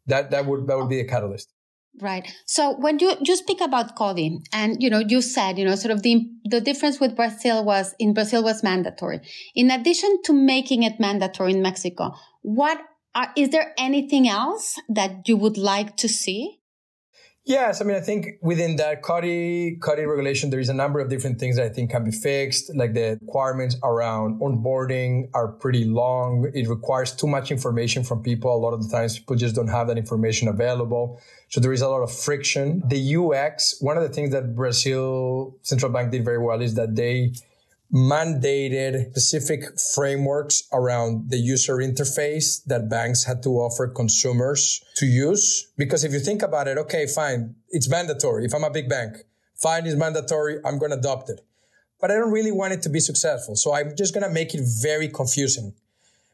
That, 0.08 0.32
that 0.32 0.46
would, 0.46 0.68
that 0.68 0.78
would 0.78 0.90
be 0.90 1.00
a 1.00 1.06
catalyst. 1.06 1.54
Right. 2.00 2.32
So 2.46 2.78
when 2.78 3.00
you, 3.00 3.16
you 3.22 3.36
speak 3.36 3.60
about 3.60 3.98
CoDi 3.98 4.38
and, 4.54 4.82
you 4.82 4.90
know, 4.90 5.00
you 5.00 5.22
said, 5.22 5.58
you 5.58 5.66
know, 5.66 5.76
sort 5.76 5.92
of 5.92 6.04
the, 6.04 6.26
the 6.46 6.62
difference 6.62 7.02
with 7.02 7.18
Brazil 7.18 7.66
was 7.66 7.94
in 8.00 8.14
Brazil 8.14 8.44
was 8.44 8.64
mandatory. 8.64 9.20
In 9.56 9.70
addition 9.70 10.22
to 10.24 10.34
making 10.34 10.84
it 10.84 11.00
mandatory 11.00 11.52
in 11.52 11.62
Mexico, 11.62 12.16
what 12.44 12.80
are, 13.14 13.34
is 13.36 13.50
there 13.50 13.74
anything 13.78 14.30
else 14.30 14.80
that 14.88 15.28
you 15.28 15.36
would 15.36 15.58
like 15.58 15.98
to 15.98 16.08
see? 16.08 16.61
Yes, 17.44 17.82
I 17.82 17.86
mean, 17.86 17.98
I 17.98 18.02
think 18.02 18.38
within 18.44 18.76
that 18.76 19.02
CoDi, 19.02 19.80
CoDi 19.80 20.08
regulation, 20.08 20.52
there 20.52 20.60
is 20.60 20.70
a 20.70 20.76
number 20.76 21.00
of 21.00 21.10
different 21.10 21.40
things 21.40 21.56
that 21.56 21.66
I 21.66 21.70
think 21.70 21.90
can 21.90 22.04
be 22.04 22.12
fixed. 22.12 22.74
Like 22.76 22.94
the 22.94 23.18
requirements 23.20 23.78
around 23.84 24.40
onboarding 24.40 25.30
are 25.34 25.48
pretty 25.48 25.84
long. 25.86 26.52
It 26.54 26.68
requires 26.68 27.14
too 27.14 27.26
much 27.26 27.50
information 27.50 28.04
from 28.04 28.22
people. 28.22 28.56
A 28.56 28.62
lot 28.62 28.74
of 28.74 28.84
the 28.84 28.96
times 28.96 29.18
people 29.18 29.36
just 29.36 29.56
don't 29.56 29.70
have 29.70 29.88
that 29.88 29.98
information 29.98 30.50
available. 30.50 31.20
So 31.50 31.60
there 31.60 31.74
is 31.74 31.82
a 31.82 31.90
lot 31.90 32.04
of 32.04 32.14
friction. 32.14 32.84
The 32.88 33.16
UX, 33.16 33.82
one 33.82 33.98
of 33.98 34.04
the 34.04 34.10
things 34.10 34.32
that 34.34 34.56
Brazil 34.56 35.58
Central 35.64 35.92
Bank 35.92 36.12
did 36.12 36.24
very 36.24 36.38
well 36.38 36.62
is 36.62 36.76
that 36.76 36.96
they 36.96 37.34
mandated 37.94 39.10
specific 39.10 39.78
frameworks 39.78 40.64
around 40.72 41.30
the 41.30 41.38
user 41.38 41.78
interface 41.78 42.64
that 42.66 42.90
banks 42.90 43.26
had 43.26 43.44
to 43.44 43.50
offer 43.50 43.88
consumers 43.88 44.84
to 44.96 45.06
use. 45.06 45.68
Because 45.78 46.04
if 46.04 46.14
you 46.14 46.20
think 46.20 46.42
about 46.42 46.68
it, 46.68 46.78
okay, 46.78 47.06
fine, 47.06 47.56
it's 47.70 47.90
mandatory. 47.90 48.46
If 48.46 48.54
I'm 48.54 48.64
a 48.64 48.70
big 48.70 48.88
bank, 48.88 49.26
fine 49.62 49.86
is 49.86 49.96
mandatory. 49.96 50.60
I'm 50.64 50.80
going 50.80 50.92
to 50.92 50.98
adopt 50.98 51.30
it. 51.30 51.42
But 52.00 52.12
I 52.12 52.16
don't 52.16 52.32
really 52.32 52.52
want 52.52 52.74
it 52.74 52.82
to 52.84 52.90
be 52.90 53.00
successful. 53.00 53.56
So 53.56 53.74
I'm 53.74 53.96
just 53.96 54.14
going 54.14 54.26
to 54.26 54.34
make 54.34 54.56
it 54.56 54.62
very 54.82 55.10
confusing. 55.10 55.74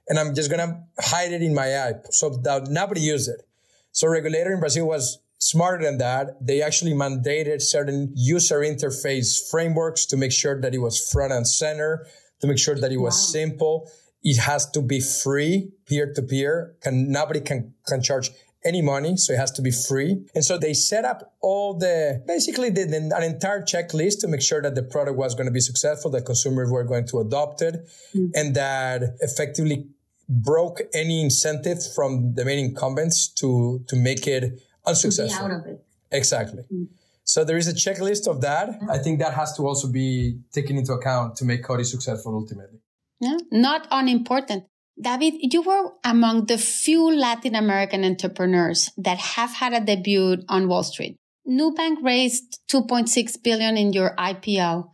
And 0.08 0.18
I'm 0.18 0.34
just 0.36 0.50
going 0.50 0.66
to 0.66 0.80
hide 1.00 1.34
it 1.34 1.42
in 1.42 1.54
my 1.54 1.68
app 1.70 2.06
so 2.12 2.30
that 2.30 2.68
nobody 2.70 3.02
use 3.02 3.28
it. 3.28 3.46
So 3.92 4.08
regulator 4.08 4.54
in 4.54 4.60
Brazil 4.60 4.88
was 4.88 5.20
smarter 5.40 5.84
than 5.84 5.98
that. 6.00 6.46
They 6.46 6.62
actually 6.62 6.94
mandated 6.94 7.62
certain 7.62 8.12
user 8.16 8.60
interface 8.60 9.38
frameworks 9.50 10.06
to 10.08 10.18
make 10.18 10.32
sure 10.32 10.60
that 10.62 10.74
it 10.74 10.80
was 10.80 11.10
front 11.12 11.34
and 11.34 11.48
center, 11.48 12.08
to 12.42 12.48
make 12.48 12.60
sure 12.60 12.76
that 12.76 12.92
it 12.92 12.98
was 12.98 13.16
wow. 13.16 13.32
simple. 13.40 13.92
It 14.24 14.38
has 14.38 14.70
to 14.72 14.82
be 14.82 15.00
free, 15.00 15.72
peer 15.86 16.12
to 16.14 16.22
peer. 16.22 16.76
Can 16.82 17.12
nobody 17.12 17.40
can 17.40 17.74
can 17.88 18.02
charge 18.02 18.32
any 18.66 18.82
money, 18.82 19.16
so 19.16 19.34
it 19.34 19.38
has 19.38 19.52
to 19.52 19.62
be 19.62 19.72
free. 19.72 20.26
And 20.36 20.44
so 20.44 20.58
they 20.58 20.74
set 20.74 21.06
up 21.06 21.34
all 21.42 21.78
the 21.78 22.24
basically 22.28 22.70
the, 22.70 22.86
the, 22.86 22.98
an 23.16 23.24
entire 23.24 23.62
checklist 23.62 24.20
to 24.22 24.28
make 24.28 24.42
sure 24.42 24.62
that 24.62 24.76
the 24.76 24.84
product 24.84 25.18
was 25.18 25.36
going 25.36 25.46
to 25.46 25.52
be 25.52 25.60
successful, 25.60 26.12
that 26.12 26.26
consumers 26.26 26.70
were 26.70 26.84
going 26.84 27.08
to 27.08 27.20
adopt 27.20 27.62
it, 27.62 27.88
mm. 28.14 28.30
and 28.36 28.56
that 28.56 29.04
effectively 29.22 29.88
broke 30.28 30.82
any 30.94 31.22
incentive 31.22 31.80
from 31.96 32.34
the 32.34 32.44
main 32.44 32.60
incumbents 32.60 33.30
to 33.30 33.84
to 33.88 33.96
make 33.96 34.28
it 34.28 34.62
unsuccessful. 34.88 35.46
out 35.46 35.52
of 35.52 35.66
it. 35.66 35.84
Exactly. 36.12 36.64
Mm. 36.74 36.88
So 37.24 37.44
there 37.44 37.58
is 37.58 37.68
a 37.68 37.74
checklist 37.74 38.28
of 38.28 38.42
that. 38.42 38.70
Yeah. 38.70 38.88
I 38.90 38.98
think 38.98 39.20
that 39.20 39.34
has 39.34 39.56
to 39.58 39.68
also 39.68 39.92
be 39.92 40.40
taken 40.54 40.78
into 40.78 40.94
account 40.94 41.36
to 41.38 41.46
make 41.46 41.64
CoDi 41.64 41.86
successful 41.86 42.34
ultimately. 42.34 42.80
Yeah, 43.20 43.38
not 43.52 43.88
unimportant. 43.92 44.64
David, 45.00 45.34
you 45.54 45.62
were 45.62 45.92
among 46.04 46.46
the 46.46 46.58
few 46.58 47.14
Latin 47.14 47.54
American 47.54 48.04
entrepreneurs 48.04 48.90
that 48.98 49.18
have 49.18 49.52
had 49.52 49.74
a 49.74 49.82
debut 49.82 50.44
on 50.48 50.68
Wall 50.68 50.84
Street. 50.84 51.18
Nubank 51.48 51.98
raised 52.02 52.60
2.6 52.72 53.44
billion 53.44 53.78
in 53.78 53.94
your 53.94 54.16
IPO. 54.16 54.90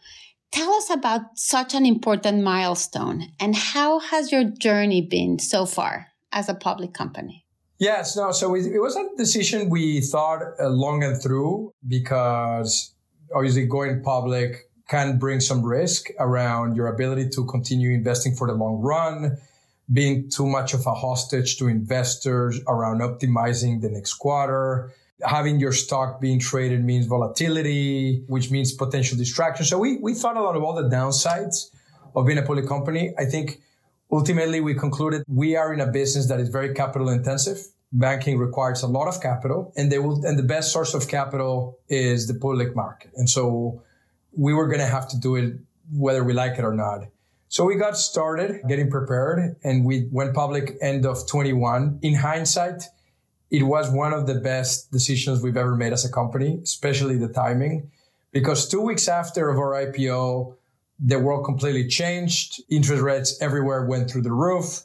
Tell 0.52 0.74
us 0.74 0.90
about 0.90 1.22
such 1.36 1.74
an 1.74 1.86
important 1.86 2.44
milestone 2.44 3.30
and 3.40 3.56
how 3.56 4.00
has 4.00 4.32
your 4.32 4.44
journey 4.44 5.02
been 5.02 5.40
so 5.40 5.66
far 5.66 6.08
as 6.32 6.50
a 6.50 6.54
public 6.54 6.94
company? 6.94 7.43
Yes, 7.84 8.16
no. 8.16 8.32
So 8.32 8.56
it, 8.56 8.66
it 8.68 8.80
was 8.80 8.96
a 8.96 9.10
decision 9.18 9.70
we 9.70 10.00
thought 10.00 10.42
uh, 10.58 10.70
long 10.70 11.04
and 11.04 11.22
through 11.22 11.74
because 11.86 12.94
obviously 13.36 13.66
going 13.66 14.02
public 14.02 14.70
can 14.88 15.20
bring 15.20 15.42
some 15.42 15.62
risk 15.62 16.08
around 16.18 16.78
your 16.78 16.88
ability 16.88 17.28
to 17.36 17.46
continue 17.46 17.92
investing 17.92 18.36
for 18.36 18.48
the 18.48 18.54
long 18.54 18.80
run, 18.80 19.38
being 19.92 20.30
too 20.30 20.48
much 20.48 20.74
of 20.74 20.86
a 20.88 20.94
hostage 20.94 21.58
to 21.58 21.68
investors 21.68 22.58
around 22.70 23.02
optimizing 23.02 23.82
the 23.82 23.90
next 23.90 24.14
quarter. 24.14 24.94
Having 25.26 25.60
your 25.60 25.74
stock 25.74 26.22
being 26.22 26.40
traded 26.40 26.86
means 26.86 27.06
volatility, 27.06 28.24
which 28.28 28.50
means 28.50 28.72
potential 28.72 29.18
distraction. 29.18 29.66
So 29.66 29.78
we, 29.78 29.98
we 29.98 30.14
thought 30.14 30.38
a 30.38 30.42
lot 30.42 30.56
of 30.56 30.64
all 30.64 30.74
the 30.74 30.88
downsides 30.88 31.70
of 32.16 32.28
being 32.28 32.38
a 32.38 32.44
public 32.44 32.66
company. 32.66 33.14
I 33.18 33.26
think 33.26 33.60
ultimately 34.10 34.62
we 34.62 34.74
concluded 34.74 35.24
we 35.28 35.58
are 35.58 35.74
in 35.74 35.82
a 35.82 35.88
business 35.88 36.30
that 36.30 36.40
is 36.40 36.48
very 36.48 36.74
capital 36.74 37.10
intensive 37.10 37.73
banking 37.94 38.38
requires 38.38 38.84
a 38.84 38.88
lot 38.88 39.08
of 39.08 39.22
capital 39.22 39.72
and 39.78 39.92
they 39.92 40.00
will 40.00 40.26
and 40.26 40.38
the 40.38 40.44
best 40.44 40.74
source 40.74 40.94
of 40.94 41.08
capital 41.08 41.80
is 41.88 42.28
the 42.28 42.34
public 42.34 42.76
market. 42.76 43.12
And 43.16 43.30
so 43.30 43.82
we 44.36 44.54
were 44.54 44.68
going 44.68 44.80
to 44.80 44.88
have 44.88 45.08
to 45.10 45.20
do 45.20 45.36
it 45.36 45.56
whether 45.92 46.24
we 46.24 46.34
like 46.34 46.58
it 46.58 46.66
or 46.66 46.74
not. 46.74 47.04
So 47.50 47.66
we 47.66 47.76
got 47.76 47.96
started 47.96 48.62
getting 48.68 48.90
prepared 48.90 49.56
and 49.64 49.86
we 49.86 50.08
went 50.12 50.34
public 50.34 50.76
end 50.82 51.06
of 51.06 51.28
21 51.28 52.00
in 52.02 52.16
hindsight 52.16 52.84
it 53.52 53.62
was 53.62 53.92
one 53.92 54.14
of 54.14 54.26
the 54.26 54.34
best 54.34 54.92
decisions 54.92 55.44
we've 55.44 55.58
ever 55.58 55.76
made 55.76 55.94
as 55.94 56.04
a 56.04 56.12
company 56.12 56.60
especially 56.64 57.18
the 57.18 57.28
timing 57.28 57.92
because 58.32 58.68
two 58.68 58.82
weeks 58.82 59.08
after 59.08 59.50
of 59.50 59.60
our 59.60 59.86
ipo 59.86 60.56
the 61.00 61.20
world 61.20 61.46
completely 61.46 61.88
changed. 61.88 62.62
Interest 62.70 63.02
rates 63.02 63.42
everywhere 63.42 63.86
went 63.86 64.10
through 64.10 64.22
the 64.22 64.32
roof 64.32 64.84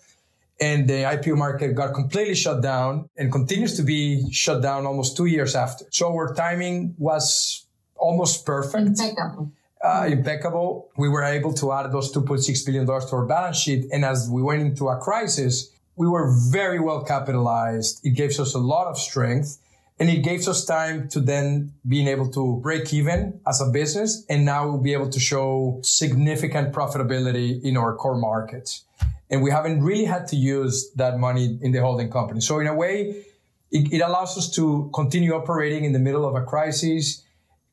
and 0.61 0.88
the 0.88 1.05
IPO 1.05 1.37
market 1.37 1.75
got 1.75 1.94
completely 1.94 2.35
shut 2.35 2.62
down 2.62 3.09
and 3.16 3.31
continues 3.31 3.77
to 3.77 3.83
be 3.83 4.31
shut 4.33 4.61
down 4.62 4.87
almost 4.87 5.16
two 5.16 5.27
years 5.27 5.55
after. 5.55 5.85
So 5.90 6.12
our 6.12 6.35
timing 6.35 6.94
was 6.99 7.66
almost 7.97 8.44
perfect. 8.44 8.88
Impeccable. 8.88 9.53
Uh, 9.83 10.09
impeccable. 10.11 10.90
We 10.97 11.09
were 11.09 11.23
able 11.23 11.53
to 11.55 11.73
add 11.73 11.92
those 11.92 12.12
$2.6 12.12 12.66
billion 12.66 12.87
to 12.87 12.92
our 12.92 13.27
balance 13.27 13.59
sheet. 13.59 13.87
And 13.92 14.05
as 14.05 14.29
we 14.31 14.42
went 14.42 14.62
into 14.62 14.88
a 14.88 14.99
crisis, 14.99 15.71
we 15.94 16.09
were 16.09 16.33
very 16.51 16.81
well 16.81 17.05
capitalized. 17.05 18.05
It 18.05 18.11
gave 18.11 18.38
us 18.40 18.55
a 18.55 18.59
lot 18.59 18.88
of 18.88 18.99
strength 18.99 19.59
and 20.01 20.09
it 20.09 20.23
gave 20.23 20.47
us 20.49 20.64
time 20.64 21.09
to 21.09 21.21
then 21.21 21.73
being 21.87 22.09
able 22.09 22.31
to 22.31 22.57
break 22.62 22.92
even 22.92 23.40
as 23.47 23.61
a 23.61 23.66
business. 23.66 24.25
And 24.29 24.44
now 24.44 24.66
we'll 24.68 24.83
be 24.83 24.92
able 24.92 25.11
to 25.11 25.21
show 25.21 25.81
significant 25.83 26.73
profitability 26.73 27.62
in 27.62 27.77
our 27.77 27.94
core 27.94 28.16
markets 28.16 28.85
and 29.31 29.43
we 29.43 29.51
haven't 29.51 29.83
really 29.83 30.05
had 30.05 30.27
to 30.29 30.37
use 30.37 30.91
that 30.97 31.19
money 31.19 31.59
in 31.61 31.73
the 31.73 31.81
holding 31.81 32.11
company. 32.11 32.41
So 32.41 32.61
in 32.61 32.67
a 32.67 32.75
way, 32.75 33.25
it, 33.71 33.93
it, 33.93 34.01
allows 34.01 34.38
us 34.38 34.51
to 34.53 34.91
continue 34.95 35.35
operating 35.35 35.85
in 35.85 35.93
the 35.93 35.99
middle 35.99 36.27
of 36.27 36.35
a 36.35 36.43
crisis, 36.43 37.23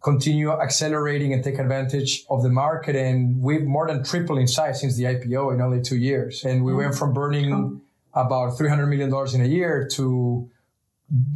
continue 0.04 0.52
accelerating 0.52 1.34
and 1.34 1.44
take 1.44 1.58
advantage 1.58 2.26
of 2.30 2.44
the 2.44 2.50
market. 2.50 2.96
And 2.96 3.42
we've 3.42 3.64
more 3.64 3.88
than 3.88 4.04
tripled 4.04 4.40
in 4.40 4.48
size 4.48 4.82
since 4.82 4.98
the 4.98 5.04
IPO 5.04 5.54
in 5.54 5.62
only 5.62 5.82
two 5.82 5.98
years. 5.98 6.44
And 6.44 6.64
we 6.64 6.72
mm-hmm. 6.72 6.80
went 6.80 6.96
from 6.96 7.14
burning 7.14 7.82
about 8.14 8.58
$300 8.58 8.90
million 8.90 9.10
in 9.34 9.42
a 9.42 9.48
year 9.48 9.88
to 9.94 10.50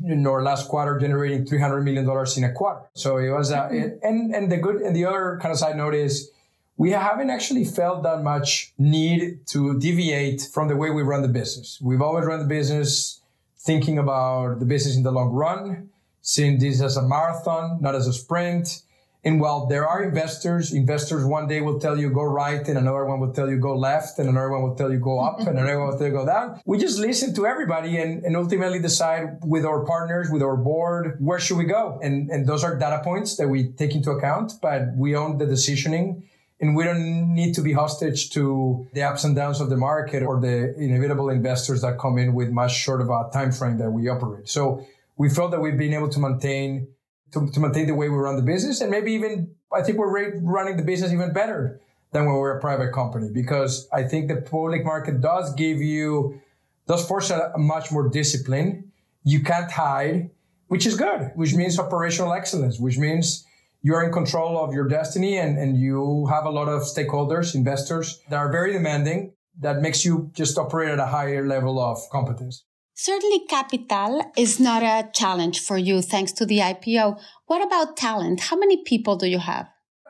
in 0.03 0.25
our 0.25 0.41
last 0.41 0.67
quarter 0.67 0.97
generating 0.97 1.45
$300 1.45 1.83
million 1.83 2.03
in 2.37 2.43
a 2.43 2.53
quarter. 2.53 2.81
So 2.95 3.17
it 3.17 3.29
was, 3.29 3.51
uh, 3.51 3.69
it, 3.71 3.99
and, 4.01 4.33
and 4.33 4.51
the 4.51 4.57
good, 4.57 4.77
and 4.77 4.95
the 4.95 5.05
other 5.05 5.37
kind 5.41 5.51
of 5.51 5.59
side 5.59 5.77
note 5.77 5.93
is, 5.93 6.31
we 6.79 6.91
haven't 6.91 7.29
actually 7.29 7.65
felt 7.65 8.03
that 8.03 8.23
much 8.23 8.71
need 8.77 9.45
to 9.45 9.77
deviate 9.79 10.47
from 10.53 10.69
the 10.69 10.77
way 10.77 10.89
we 10.89 11.01
run 11.01 11.21
the 11.21 11.27
business. 11.27 11.77
We've 11.81 12.01
always 12.01 12.25
run 12.25 12.39
the 12.39 12.45
business 12.45 13.19
thinking 13.59 13.97
about 13.99 14.61
the 14.61 14.65
business 14.65 14.95
in 14.95 15.03
the 15.03 15.11
long 15.11 15.31
run, 15.33 15.89
seeing 16.21 16.57
this 16.57 16.81
as 16.81 16.95
a 16.95 17.01
marathon, 17.01 17.79
not 17.81 17.95
as 17.95 18.07
a 18.07 18.13
sprint. 18.13 18.83
And 19.25 19.41
while 19.41 19.65
there 19.65 19.85
are 19.85 20.01
investors, 20.01 20.71
investors 20.71 21.25
one 21.25 21.49
day 21.49 21.59
will 21.59 21.81
tell 21.81 21.97
you 21.99 22.09
go 22.11 22.23
right 22.23 22.65
and 22.65 22.77
another 22.77 23.03
one 23.03 23.19
will 23.19 23.33
tell 23.33 23.49
you 23.49 23.57
go 23.57 23.75
left 23.75 24.17
and 24.17 24.29
another 24.29 24.49
one 24.49 24.61
will 24.63 24.75
tell 24.75 24.89
you 24.89 24.99
go 24.99 25.19
up 25.19 25.41
and 25.41 25.59
another 25.59 25.79
one 25.79 25.89
will 25.89 25.97
tell 25.97 26.07
you 26.07 26.13
go 26.13 26.25
down. 26.25 26.61
We 26.65 26.77
just 26.77 26.97
listen 26.97 27.35
to 27.35 27.45
everybody 27.45 27.97
and, 27.97 28.23
and 28.23 28.37
ultimately 28.37 28.79
decide 28.79 29.39
with 29.43 29.65
our 29.65 29.83
partners, 29.83 30.29
with 30.31 30.41
our 30.41 30.55
board, 30.55 31.17
where 31.19 31.39
should 31.39 31.57
we 31.57 31.65
go? 31.65 31.99
And, 32.01 32.29
and 32.29 32.47
those 32.47 32.63
are 32.63 32.79
data 32.79 33.01
points 33.03 33.35
that 33.35 33.49
we 33.49 33.67
take 33.73 33.93
into 33.95 34.11
account, 34.11 34.53
but 34.61 34.95
we 34.95 35.13
own 35.13 35.39
the 35.39 35.45
decisioning 35.45 36.23
and 36.59 36.75
we 36.75 36.83
don't 36.83 37.33
need 37.33 37.55
to 37.55 37.61
be 37.61 37.73
hostage 37.73 38.31
to 38.31 38.87
the 38.93 39.01
ups 39.01 39.23
and 39.23 39.35
downs 39.35 39.61
of 39.61 39.69
the 39.69 39.77
market 39.77 40.23
or 40.23 40.39
the 40.41 40.75
inevitable 40.77 41.29
investors 41.29 41.81
that 41.81 41.97
come 41.97 42.17
in 42.17 42.33
with 42.33 42.49
much 42.49 42.75
short 42.75 43.01
of 43.01 43.09
a 43.09 43.29
time 43.31 43.51
frame 43.51 43.77
that 43.77 43.89
we 43.89 44.09
operate. 44.09 44.49
So 44.49 44.85
we 45.17 45.29
felt 45.29 45.51
that 45.51 45.61
we've 45.61 45.77
been 45.77 45.93
able 45.93 46.09
to 46.09 46.19
maintain 46.19 46.87
to, 47.31 47.49
to 47.51 47.59
maintain 47.59 47.87
the 47.87 47.95
way 47.95 48.09
we 48.09 48.17
run 48.17 48.35
the 48.35 48.41
business. 48.41 48.81
And 48.81 48.91
maybe 48.91 49.13
even, 49.13 49.51
I 49.73 49.81
think 49.83 49.97
we're 49.97 50.39
running 50.39 50.77
the 50.77 50.83
business 50.83 51.11
even 51.13 51.31
better 51.31 51.79
than 52.11 52.25
when 52.25 52.35
we're 52.35 52.57
a 52.57 52.61
private 52.61 52.91
company 52.91 53.29
because 53.31 53.87
I 53.93 54.03
think 54.03 54.27
the 54.27 54.37
public 54.37 54.83
market 54.83 55.21
does 55.21 55.53
give 55.53 55.79
you, 55.79 56.41
does 56.87 57.07
force 57.07 57.29
a, 57.29 57.51
a 57.53 57.59
much 57.59 57.91
more 57.91 58.09
discipline. 58.09 58.91
You 59.23 59.43
can't 59.43 59.71
hide, 59.71 60.31
which 60.67 60.85
is 60.85 60.97
good, 60.97 61.31
which 61.35 61.53
means 61.53 61.77
operational 61.77 62.33
excellence, 62.33 62.79
which 62.79 62.97
means 62.97 63.45
you're 63.81 64.03
in 64.03 64.11
control 64.11 64.57
of 64.57 64.73
your 64.73 64.87
destiny 64.87 65.37
and, 65.37 65.57
and 65.57 65.77
you 65.77 66.27
have 66.27 66.45
a 66.45 66.49
lot 66.49 66.67
of 66.67 66.81
stakeholders, 66.81 67.55
investors 67.55 68.21
that 68.29 68.37
are 68.37 68.51
very 68.51 68.73
demanding 68.73 69.33
that 69.59 69.81
makes 69.81 70.05
you 70.05 70.31
just 70.33 70.57
operate 70.57 70.89
at 70.89 70.99
a 70.99 71.05
higher 71.05 71.45
level 71.45 71.79
of 71.79 71.97
competence. 72.11 72.63
Certainly, 72.95 73.45
capital 73.47 74.29
is 74.37 74.59
not 74.59 74.83
a 74.83 75.09
challenge 75.13 75.61
for 75.61 75.77
you 75.77 76.01
thanks 76.01 76.33
to 76.33 76.45
the 76.45 76.59
IPO. 76.59 77.17
What 77.45 77.65
about 77.65 77.95
talent? 77.95 78.41
How 78.41 78.57
many 78.57 78.83
people 78.83 79.15
do 79.15 79.25
you 79.27 79.39
have? 79.39 79.67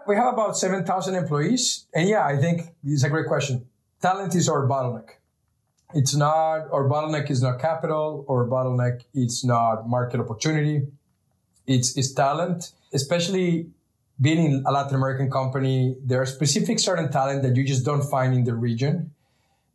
We 0.07 0.15
have 0.15 0.33
about 0.33 0.57
7,000 0.57 1.13
employees. 1.13 1.85
And 1.93 2.09
yeah, 2.09 2.25
I 2.25 2.37
think 2.37 2.63
it's 2.83 3.03
a 3.03 3.09
great 3.09 3.27
question. 3.27 3.67
Talent 4.01 4.33
is 4.33 4.49
our 4.49 4.67
bottleneck. 4.67 5.09
It's 5.93 6.15
not, 6.15 6.71
our 6.71 6.87
bottleneck 6.89 7.29
is 7.29 7.43
not 7.43 7.59
capital, 7.59 8.25
or 8.27 8.47
bottleneck 8.47 9.03
it's 9.13 9.45
not 9.45 9.87
market 9.87 10.19
opportunity. 10.19 10.87
It's, 11.67 11.95
it's 11.95 12.11
talent, 12.11 12.71
especially 12.93 13.69
being 14.21 14.45
in 14.45 14.63
a 14.65 14.71
Latin 14.71 14.95
American 14.95 15.31
company. 15.31 15.95
There 16.03 16.21
are 16.21 16.25
specific 16.25 16.79
certain 16.79 17.11
talent 17.11 17.43
that 17.43 17.55
you 17.55 17.63
just 17.63 17.85
don't 17.85 18.03
find 18.03 18.33
in 18.33 18.43
the 18.43 18.55
region. 18.55 19.11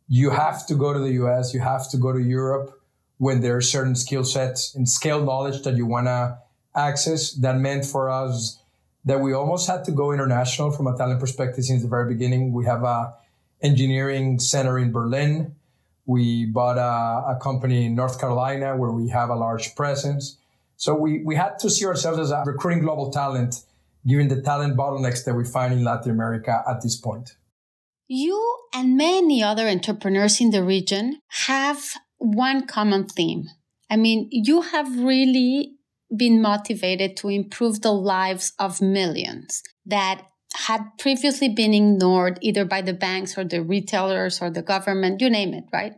You 0.07 0.29
have 0.29 0.67
to 0.67 0.75
go 0.75 0.93
to 0.93 0.99
the 0.99 1.13
US, 1.23 1.53
you 1.53 1.61
have 1.61 1.89
to 1.89 1.97
go 1.97 2.13
to 2.13 2.19
Europe 2.19 2.79
when 3.17 3.41
there 3.41 3.55
are 3.55 3.61
certain 3.61 3.95
skill 3.95 4.23
sets 4.23 4.75
and 4.75 4.87
scale 4.87 5.23
knowledge 5.23 5.63
that 5.63 5.75
you 5.75 5.85
want 5.85 6.07
to 6.07 6.37
access. 6.75 7.31
That 7.31 7.57
meant 7.57 7.85
for 7.85 8.09
us 8.09 8.59
that 9.05 9.19
we 9.19 9.33
almost 9.33 9.67
had 9.67 9.83
to 9.85 9.91
go 9.91 10.11
international 10.11 10.71
from 10.71 10.87
a 10.87 10.97
talent 10.97 11.19
perspective 11.19 11.63
since 11.63 11.81
the 11.81 11.87
very 11.87 12.07
beginning. 12.07 12.53
We 12.53 12.65
have 12.65 12.83
a 12.83 13.13
engineering 13.61 14.39
center 14.39 14.77
in 14.77 14.91
Berlin. 14.91 15.55
We 16.05 16.45
bought 16.45 16.77
a, 16.77 17.35
a 17.35 17.39
company 17.41 17.85
in 17.85 17.95
North 17.95 18.19
Carolina 18.19 18.75
where 18.75 18.91
we 18.91 19.09
have 19.09 19.29
a 19.29 19.35
large 19.35 19.75
presence. 19.75 20.37
So 20.77 20.95
we, 20.95 21.23
we 21.23 21.35
had 21.35 21.57
to 21.59 21.69
see 21.69 21.85
ourselves 21.85 22.19
as 22.19 22.31
a 22.31 22.43
recruiting 22.45 22.83
global 22.83 23.11
talent, 23.11 23.63
given 24.05 24.27
the 24.27 24.41
talent 24.41 24.77
bottlenecks 24.77 25.23
that 25.25 25.35
we 25.35 25.43
find 25.45 25.73
in 25.73 25.83
Latin 25.83 26.11
America 26.11 26.63
at 26.67 26.81
this 26.81 26.95
point. 26.95 27.35
You 28.07 28.57
and 28.73 28.97
many 28.97 29.41
other 29.41 29.67
entrepreneurs 29.67 30.39
in 30.39 30.51
the 30.51 30.63
region 30.63 31.19
have 31.47 31.93
one 32.17 32.67
common 32.67 33.07
theme. 33.07 33.45
I 33.89 33.97
mean, 33.97 34.27
you 34.31 34.61
have 34.61 34.99
really 34.99 35.75
been 36.15 36.41
motivated 36.41 37.17
to 37.17 37.29
improve 37.29 37.81
the 37.81 37.91
lives 37.91 38.53
of 38.59 38.81
millions 38.81 39.61
that 39.85 40.25
had 40.55 40.81
previously 40.97 41.49
been 41.49 41.73
ignored 41.73 42.39
either 42.41 42.65
by 42.65 42.81
the 42.81 42.93
banks 42.93 43.37
or 43.37 43.43
the 43.43 43.61
retailers 43.61 44.41
or 44.41 44.49
the 44.49 44.61
government, 44.61 45.21
you 45.21 45.29
name 45.29 45.53
it, 45.53 45.65
right? 45.73 45.93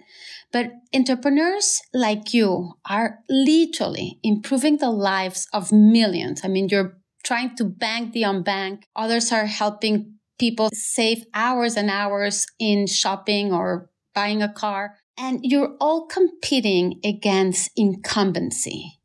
But 0.52 0.72
entrepreneurs 0.93 1.82
like 1.93 2.34
you 2.34 2.74
are 2.89 3.20
literally 3.30 4.20
improving 4.24 4.78
the 4.78 4.89
lives 4.89 5.48
of 5.54 5.72
millions. 5.72 6.41
I 6.43 6.48
mean, 6.48 6.70
you're 6.70 6.98
trying 7.24 7.56
to 7.58 7.65
bank 7.65 8.13
the 8.13 8.24
unbanked. 8.24 8.84
Others 8.96 9.32
are 9.32 9.46
helping 9.46 10.15
people 10.39 10.70
save 10.74 11.26
hours 11.34 11.76
and 11.76 11.89
hours 11.89 12.46
in 12.60 12.88
shopping 12.88 13.52
or 13.52 13.89
buying 14.13 14.41
a 14.41 14.52
car 14.52 14.96
and 15.17 15.39
you're 15.43 15.76
all 15.80 16.06
competing 16.06 17.00
against 17.04 17.72
incumbency. 17.76 19.00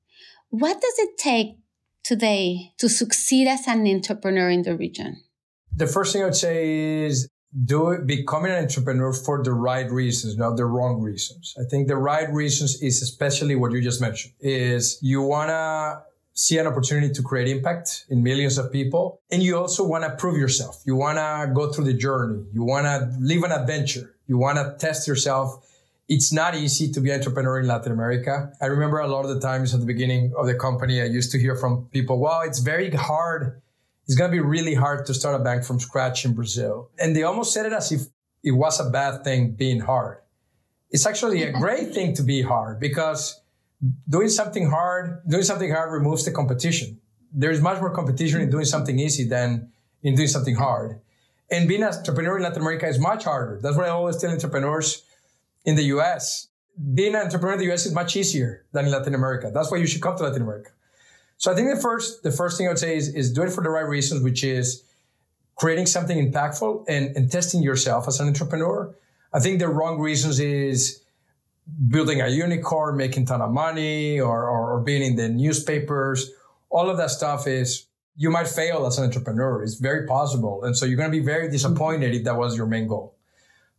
What 0.51 0.81
does 0.81 0.95
it 0.99 1.17
take 1.17 1.57
today 2.05 2.73
to 2.79 2.88
succeed 2.88 3.49
as 3.49 3.67
an 3.67 3.87
entrepreneur 3.87 4.51
in 4.51 4.62
the 4.62 4.77
region? 4.77 5.23
The 5.74 5.87
first 5.87 6.12
thing 6.12 6.22
I 6.22 6.26
would 6.26 6.37
say 6.37 7.04
is 7.04 7.28
do 7.64 7.90
it, 7.90 8.06
becoming 8.06 8.52
an 8.52 8.64
entrepreneur 8.64 9.12
for 9.12 9.42
the 9.42 9.52
right 9.52 9.90
reasons, 9.90 10.37
not 10.37 10.56
the 10.56 10.64
wrong 10.64 11.00
reasons. 11.00 11.54
I 11.58 11.64
think 11.68 11.88
the 11.88 11.96
right 11.96 12.30
reasons 12.32 12.82
is 12.82 13.02
especially 13.02 13.56
what 13.56 13.72
you 13.72 13.82
just 13.82 14.00
mentioned 14.00 14.35
is 14.40 14.98
you 15.02 15.22
want 15.22 15.50
to 15.50 16.02
see 16.35 16.56
an 16.56 16.66
opportunity 16.66 17.12
to 17.12 17.22
create 17.22 17.48
impact 17.48 18.06
in 18.08 18.22
millions 18.22 18.56
of 18.56 18.72
people. 18.72 19.20
And 19.30 19.42
you 19.42 19.58
also 19.58 19.87
want 19.87 20.04
to 20.04 20.11
prove 20.11 20.38
yourself. 20.38 20.82
You 20.87 20.96
want 20.96 21.18
to 21.18 21.52
go 21.54 21.70
through 21.70 21.85
the 21.85 21.94
journey. 21.94 22.46
You 22.52 22.62
want 22.62 22.87
to 22.87 23.14
live 23.20 23.42
an 23.42 23.52
adventure. 23.52 24.14
You 24.26 24.38
want 24.38 24.56
to 24.56 24.74
test 24.78 25.06
yourself 25.06 25.62
it's 26.08 26.32
not 26.32 26.54
easy 26.54 26.92
to 26.92 27.00
be 27.00 27.11
an 27.11 27.20
entrepreneur 27.20 27.61
in 27.61 27.66
Latin 27.66 27.92
America. 27.92 28.52
I 28.61 28.66
remember 28.66 28.98
a 28.98 29.08
lot 29.08 29.24
of 29.24 29.30
the 29.35 29.40
times 29.40 29.72
at 29.72 29.80
the 29.80 29.87
beginning 29.87 30.32
of 30.37 30.46
the 30.46 30.54
company, 30.54 31.00
I 31.00 31.06
used 31.06 31.30
to 31.32 31.38
hear 31.38 31.56
from 31.56 31.87
people, 31.87 32.18
well, 32.18 32.42
it's 32.42 32.58
very 32.58 32.90
hard. 32.90 33.62
It's 34.12 34.18
going 34.18 34.31
to 34.31 34.37
be 34.37 34.46
really 34.46 34.75
hard 34.75 35.07
to 35.07 35.14
start 35.14 35.40
a 35.40 35.42
bank 35.42 35.64
from 35.64 35.81
scratch 35.81 36.27
in 36.27 36.35
Brazil. 36.35 36.90
And 36.98 37.16
they 37.16 37.22
almost 37.22 37.55
said 37.55 37.64
it 37.64 37.72
as 37.72 37.90
if 37.92 38.03
it 38.44 38.51
was 38.51 38.79
a 38.79 38.90
bad 38.90 39.25
thing 39.25 39.53
being 39.53 39.81
hard. 39.81 40.18
It's 40.90 41.07
actually 41.07 41.44
a 41.44 41.51
great 41.51 41.94
thing 41.94 42.12
to 42.16 42.22
be 42.22 42.42
hard 42.42 42.79
because 42.79 43.40
doing 44.07 44.29
something 44.29 44.68
hard, 44.68 45.22
doing 45.27 45.44
something 45.44 45.72
hard 45.72 45.90
removes 45.94 46.27
the 46.27 46.31
competition. 46.31 47.01
There's 47.33 47.62
much 47.62 47.81
more 47.81 47.88
competition 47.88 48.42
in 48.42 48.51
doing 48.51 48.66
something 48.66 48.98
easy 48.98 49.25
than 49.25 49.72
in 50.03 50.14
doing 50.14 50.29
something 50.29 50.57
hard. 50.57 51.01
And 51.51 51.66
being 51.66 51.83
an 51.83 51.88
entrepreneur 51.88 52.37
in 52.37 52.42
Latin 52.42 52.61
America 52.61 52.87
is 52.87 52.98
much 52.98 53.25
harder. 53.25 53.61
That's 53.62 53.79
what 53.79 53.87
I 53.87 53.88
always 53.88 54.18
tell 54.18 54.31
entrepreneurs 54.31 55.07
in 55.64 55.75
the 55.77 55.85
US, 55.85 56.48
being 56.92 57.14
an 57.14 57.22
entrepreneur 57.22 57.55
in 57.55 57.61
the 57.61 57.72
US 57.72 57.87
is 57.87 57.94
much 57.94 58.14
easier 58.14 58.66
than 58.72 58.85
in 58.85 58.92
Latin 58.92 59.14
America. 59.14 59.51
That's 59.55 59.72
why 59.72 59.79
you 59.79 59.87
should 59.87 60.03
come 60.03 60.18
to 60.18 60.25
Latin 60.25 60.42
America. 60.42 60.72
So 61.37 61.51
I 61.51 61.55
think 61.55 61.75
the 61.75 61.81
first, 61.81 62.23
the 62.23 62.31
first 62.31 62.57
thing 62.57 62.66
I 62.66 62.71
would 62.71 62.79
say 62.79 62.97
is, 62.97 63.09
is 63.14 63.33
do 63.33 63.42
it 63.42 63.51
for 63.51 63.62
the 63.62 63.71
right 63.71 63.87
reasons, 63.87 64.23
which 64.23 64.45
is 64.45 64.85
creating 65.57 65.87
something 65.87 66.33
impactful 66.33 66.85
and, 66.88 67.16
and 67.16 67.31
testing 67.31 67.62
yourself 67.62 68.09
as 68.09 68.21
an 68.21 68.29
entrepreneur. 68.29 68.95
I 69.33 69.40
think 69.40 69.59
the 69.59 69.68
wrong 69.68 69.99
reasons 69.99 70.40
is 70.40 71.03
building 71.88 72.21
a 72.21 72.29
unicorn, 72.29 72.97
making 72.97 73.27
ton 73.27 73.40
of 73.40 73.51
money 73.51 74.21
or, 74.21 74.49
or, 74.49 74.73
or 74.73 74.81
being 74.81 75.03
in 75.03 75.16
the 75.16 75.29
newspapers. 75.29 76.31
All 76.71 76.90
of 76.90 76.97
that 76.97 77.11
stuff 77.11 77.47
is 77.47 77.87
you 78.16 78.31
might 78.31 78.49
fail 78.49 78.87
as 78.87 78.99
an 78.99 79.05
entrepreneur. 79.05 79.62
It's 79.62 79.77
very 79.77 80.07
possible. 80.07 80.64
And 80.64 80.77
so 80.77 80.85
you're 80.85 80.97
going 80.97 81.11
to 81.11 81.16
be 81.16 81.25
very 81.25 81.51
disappointed 81.51 82.14
if 82.14 82.25
that 82.25 82.37
was 82.37 82.57
your 82.57 82.66
main 82.66 82.87
goal. 82.87 83.16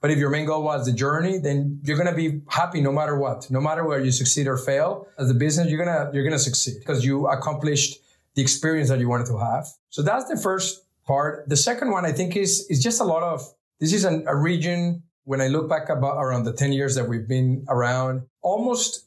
But 0.03 0.11
if 0.11 0.19
your 0.19 0.29
main 0.29 0.45
goal 0.45 0.63
was 0.63 0.85
the 0.85 0.91
journey, 0.91 1.37
then 1.37 1.79
you're 1.85 1.95
to 1.97 2.13
be 2.13 2.41
happy 2.49 2.81
no 2.81 2.91
matter 2.91 3.17
what. 3.17 3.49
No 3.49 3.61
matter 3.61 3.85
where 3.85 4.01
you 4.03 4.11
succeed 4.11 4.47
or 4.47 4.57
fail 4.57 5.07
as 5.17 5.31
a 5.31 5.33
business, 5.33 5.69
you're 5.69 5.85
to, 5.85 6.11
you're 6.13 6.29
to 6.29 6.37
succeed 6.37 6.75
because 6.79 7.05
you 7.05 7.27
accomplished 7.27 8.01
the 8.35 8.41
experience 8.41 8.89
that 8.89 8.99
you 8.99 9.07
wanted 9.07 9.27
to 9.27 9.37
have. 9.37 9.65
So 9.91 10.01
that's 10.01 10.25
the 10.25 10.35
first 10.35 10.83
part. 11.07 11.47
The 11.47 11.55
second 11.55 11.91
one 11.91 12.03
I 12.05 12.11
think 12.11 12.35
is, 12.35 12.67
is 12.69 12.83
just 12.83 12.99
a 12.99 13.05
lot 13.05 13.23
of, 13.23 13.49
this 13.79 13.93
is 13.93 14.03
an, 14.03 14.25
a 14.27 14.35
region 14.35 15.03
when 15.23 15.39
I 15.39 15.47
look 15.47 15.69
back 15.69 15.87
about 15.87 16.17
around 16.17 16.43
the 16.43 16.51
10 16.51 16.73
years 16.73 16.95
that 16.95 17.07
we've 17.07 17.25
been 17.25 17.65
around, 17.69 18.23
almost 18.41 19.05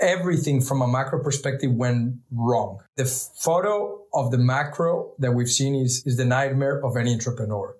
everything 0.00 0.62
from 0.62 0.80
a 0.80 0.88
macro 0.88 1.22
perspective 1.22 1.72
went 1.72 2.14
wrong. 2.30 2.82
The 2.96 3.04
photo 3.04 4.00
of 4.14 4.30
the 4.30 4.38
macro 4.38 5.12
that 5.18 5.32
we've 5.32 5.50
seen 5.50 5.74
is, 5.74 6.02
is 6.06 6.16
the 6.16 6.24
nightmare 6.24 6.82
of 6.82 6.96
any 6.96 7.12
entrepreneur. 7.12 7.76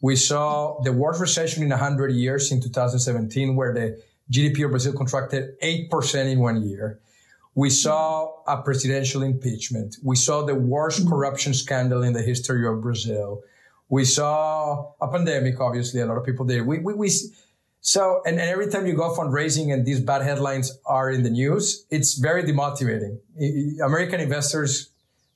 We 0.00 0.16
saw 0.16 0.80
the 0.82 0.92
worst 0.92 1.20
recession 1.20 1.62
in 1.62 1.70
100 1.70 2.12
years 2.12 2.50
in 2.52 2.60
2017, 2.60 3.54
where 3.54 3.74
the 3.74 4.02
GDP 4.32 4.64
of 4.64 4.70
Brazil 4.70 4.92
contracted 4.92 5.58
8% 5.60 6.32
in 6.32 6.38
one 6.38 6.62
year. 6.62 7.00
We 7.54 7.68
saw 7.68 8.32
a 8.46 8.62
presidential 8.62 9.22
impeachment. 9.22 9.96
We 10.02 10.16
saw 10.16 10.42
the 10.42 10.54
worst 10.54 11.00
mm-hmm. 11.00 11.10
corruption 11.10 11.52
scandal 11.52 12.02
in 12.02 12.12
the 12.12 12.22
history 12.22 12.66
of 12.66 12.80
Brazil. 12.80 13.42
We 13.88 14.04
saw 14.04 14.92
a 15.00 15.08
pandemic, 15.08 15.60
obviously, 15.60 16.00
a 16.00 16.06
lot 16.06 16.16
of 16.16 16.24
people 16.24 16.46
did. 16.46 16.64
We, 16.64 16.78
we, 16.78 16.94
we 16.94 17.10
so, 17.80 18.22
and, 18.24 18.38
and 18.38 18.48
every 18.48 18.68
time 18.68 18.86
you 18.86 18.94
go 18.94 19.14
fundraising 19.14 19.72
and 19.72 19.84
these 19.84 20.00
bad 20.00 20.22
headlines 20.22 20.78
are 20.86 21.10
in 21.10 21.22
the 21.22 21.30
news, 21.30 21.86
it's 21.90 22.14
very 22.14 22.44
demotivating. 22.44 23.18
American 23.82 24.20
investors 24.20 24.90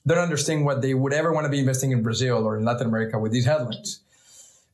don't 0.07 0.19
understand 0.19 0.63
what 0.63 0.81
they 0.81 0.93
would 0.93 1.11
ever 1.11 1.33
want 1.33 1.45
to 1.45 1.49
be 1.49 1.59
investing 1.59 1.91
in 1.91 2.03
Brazil 2.03 2.45
or 2.45 2.57
in 2.57 2.63
Latin 2.63 2.87
America 2.87 3.17
with 3.17 3.31
these 3.31 3.45
headlines. 3.45 4.01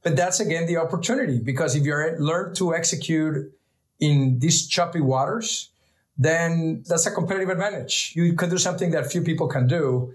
But 0.03 0.15
that's 0.15 0.39
again 0.39 0.65
the 0.65 0.77
opportunity 0.77 1.39
because 1.39 1.75
if 1.75 1.85
you 1.85 1.93
learn 2.17 2.55
to 2.55 2.73
execute 2.73 3.51
in 3.99 4.39
these 4.39 4.67
choppy 4.67 4.99
waters, 4.99 5.69
then 6.17 6.83
that's 6.87 7.05
a 7.05 7.11
competitive 7.11 7.49
advantage. 7.49 8.13
You 8.15 8.33
can 8.33 8.49
do 8.49 8.57
something 8.57 8.91
that 8.91 9.11
few 9.11 9.21
people 9.21 9.47
can 9.47 9.67
do. 9.67 10.13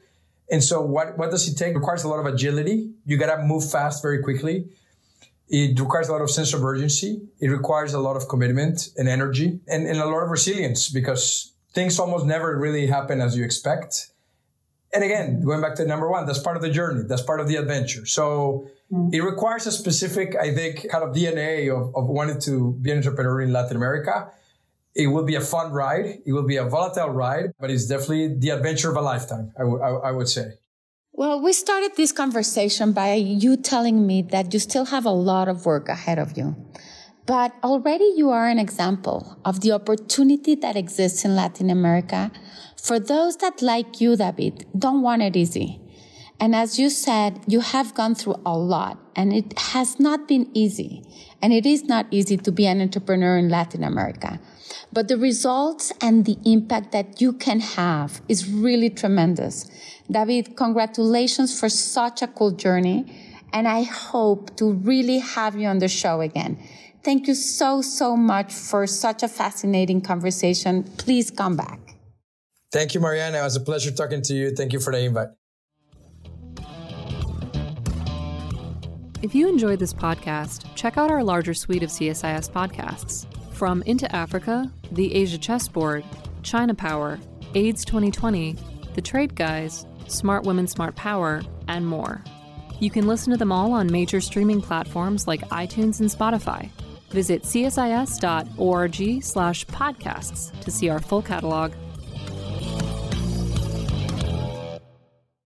And 0.51 0.63
so 0.63 0.81
what, 0.81 1.17
what 1.19 1.31
does 1.31 1.49
it 1.49 1.57
take? 1.57 1.75
It 1.75 1.79
requires 1.79 2.05
a 2.05 2.09
lot 2.09 2.21
of 2.21 2.27
agility. 2.27 2.91
You 3.05 3.17
got 3.17 3.35
to 3.35 3.43
move 3.43 3.69
fast 3.71 4.03
very 4.03 4.23
quickly. 4.23 4.69
It 5.49 5.79
requires 5.79 6.09
a 6.09 6.13
lot 6.13 6.23
of 6.23 6.31
sense 6.31 6.53
of 6.53 6.65
urgency. 6.65 7.23
It 7.41 7.49
requires 7.49 7.95
a 7.95 8.01
lot 8.01 8.17
of 8.17 8.29
commitment 8.29 8.91
and 8.97 9.09
energy 9.09 9.61
and, 9.69 9.87
and 9.87 9.99
a 9.99 10.07
lot 10.07 10.23
of 10.23 10.31
resilience 10.31 10.89
because 10.89 11.53
things 11.73 11.99
almost 11.99 12.27
never 12.27 12.57
really 12.59 12.87
happen 12.87 13.21
as 13.21 13.37
you 13.37 13.45
expect. 13.45 14.11
And 14.95 15.05
again, 15.05 15.43
going 15.45 15.61
back 15.61 15.75
to 15.77 15.85
number 15.85 16.11
one, 16.11 16.27
that's 16.27 16.39
part 16.39 16.57
of 16.57 16.63
the 16.63 16.71
journey. 16.71 17.03
That's 17.07 17.23
part 17.23 17.41
of 17.41 17.49
the 17.49 17.57
adventure. 17.57 18.07
So 18.07 18.69
mm. 18.91 19.13
it 19.13 19.23
requires 19.23 19.67
a 19.67 19.73
specific, 19.73 20.37
I 20.37 20.55
think, 20.55 20.89
kind 20.89 21.05
of 21.05 21.15
DNA 21.15 21.71
of, 21.71 21.95
of 21.95 22.09
wanting 22.09 22.41
to 22.43 22.73
be 22.81 22.91
an 22.93 22.99
entrepreneur 22.99 23.43
in 23.43 23.53
Latin 23.53 23.77
America. 23.77 24.31
It 24.95 25.09
will 25.09 25.25
be 25.25 25.35
a 25.35 25.41
fun 25.41 25.73
ride. 25.73 26.21
It 26.25 26.33
will 26.33 26.47
be 26.47 26.57
a 26.57 26.65
volatile 26.65 27.11
ride, 27.11 27.53
but 27.61 27.71
it's 27.71 27.87
definitely 27.87 28.39
the 28.39 28.51
adventure 28.51 28.91
of 28.91 28.97
a 28.97 29.03
lifetime, 29.03 29.53
I, 29.57 29.61
w- 29.61 29.83
I, 29.83 30.09
I 30.09 30.11
would 30.13 30.29
say. 30.29 30.53
Well, 31.13 31.41
we 31.43 31.53
started 31.53 31.97
this 31.97 32.13
conversation 32.13 32.93
by 32.93 33.15
you 33.15 33.57
telling 33.57 34.07
me 34.07 34.23
that 34.23 34.53
you 34.53 34.61
still 34.61 34.87
have 34.87 35.05
a 35.05 35.11
lot 35.11 35.49
of 35.49 35.67
work 35.67 35.89
ahead 35.89 36.19
of 36.19 36.37
you. 36.37 36.55
But 37.27 37.55
already 37.65 38.13
you 38.17 38.31
are 38.31 38.47
an 38.47 38.59
example 38.59 39.37
of 39.45 39.61
the 39.61 39.73
opportunity 39.73 40.55
that 40.57 40.77
exists 40.77 41.25
in 41.25 41.35
Latin 41.35 41.71
America 41.71 42.31
for 42.83 42.99
those 43.01 43.37
that, 43.39 43.63
like 43.63 44.01
you, 44.01 44.17
David, 44.17 44.67
don't 44.79 45.03
want 45.03 45.23
it 45.23 45.37
easy. 45.37 45.81
And 46.39 46.55
as 46.55 46.79
you 46.79 46.91
said, 46.91 47.41
you 47.47 47.61
have 47.61 47.95
gone 47.95 48.15
through 48.15 48.37
a 48.45 48.57
lot 48.57 48.99
and 49.17 49.33
it 49.33 49.59
has 49.59 49.99
not 49.99 50.29
been 50.29 50.51
easy. 50.53 51.03
And 51.41 51.53
it 51.53 51.65
is 51.65 51.85
not 51.85 52.07
easy 52.11 52.37
to 52.37 52.53
be 52.53 52.67
an 52.67 52.81
entrepreneur 52.81 53.39
in 53.39 53.49
Latin 53.49 53.83
America. 53.83 54.39
But 54.93 55.09
the 55.09 55.17
results 55.17 55.93
and 56.01 56.25
the 56.25 56.37
impact 56.45 56.93
that 56.93 57.21
you 57.21 57.33
can 57.33 57.61
have 57.61 58.21
is 58.29 58.49
really 58.49 58.91
tremendous. 58.91 59.71
David, 60.11 60.57
congratulations 60.57 61.59
for 61.59 61.69
such 61.69 62.23
a 62.23 62.27
cool 62.27 62.51
journey. 62.51 63.07
And 63.53 63.67
I 63.67 63.85
hope 63.85 64.57
to 64.57 64.73
really 64.73 65.19
have 65.19 65.57
you 65.57 65.69
on 65.69 65.79
the 65.79 65.89
show 65.89 66.21
again. 66.21 66.59
Thank 67.03 67.29
you 67.29 67.35
so, 67.35 67.81
so 67.81 68.17
much 68.17 68.53
for 68.53 68.87
such 68.87 69.23
a 69.23 69.29
fascinating 69.29 70.01
conversation. 70.01 70.83
Please 70.99 71.31
come 71.31 71.57
back. 71.57 71.86
Thank 72.73 72.95
you, 72.95 73.01
Mariana. 73.01 73.39
It 73.39 73.43
was 73.43 73.57
a 73.57 73.61
pleasure 73.61 73.91
talking 73.91 74.23
to 74.23 74.35
you. 74.35 74.51
Thank 74.51 74.73
you 74.73 74.81
for 74.81 74.93
the 74.93 74.99
invite. 74.99 75.29
If 79.23 79.35
you 79.35 79.49
enjoyed 79.49 79.79
this 79.79 79.95
podcast, 79.95 80.75
check 80.75 80.99
out 80.99 81.11
our 81.11 81.25
larger 81.25 81.55
suite 81.55 81.83
of 81.83 81.91
CSIS 81.91 82.51
podcasts. 82.51 83.27
From 83.55 83.83
Into 83.83 84.15
Africa, 84.15 84.71
The 84.93 85.15
Asia 85.15 85.39
Chessboard, 85.39 86.05
China 86.43 86.75
Power, 86.75 87.19
AIDS 87.55 87.85
2020, 87.85 88.57
The 88.95 89.01
Trade 89.01 89.35
Guys, 89.35 89.87
Smart 90.07 90.45
Women, 90.45 90.67
Smart 90.67 90.95
Power, 90.95 91.43
and 91.67 91.87
more. 91.87 92.23
You 92.79 92.91
can 92.91 93.07
listen 93.07 93.33
to 93.33 93.39
them 93.39 93.53
all 93.53 93.73
on 93.73 93.91
major 93.91 94.21
streaming 94.21 94.61
platforms 94.61 95.27
like 95.27 95.49
iTunes 95.49 96.01
and 96.01 96.11
Spotify. 96.11 96.69
Visit 97.11 97.43
csis.org 97.43 99.23
slash 99.23 99.67
podcasts 99.67 100.61
to 100.61 100.71
see 100.71 100.91
our 100.91 101.01
full 101.01 101.23
catalog 101.23 101.73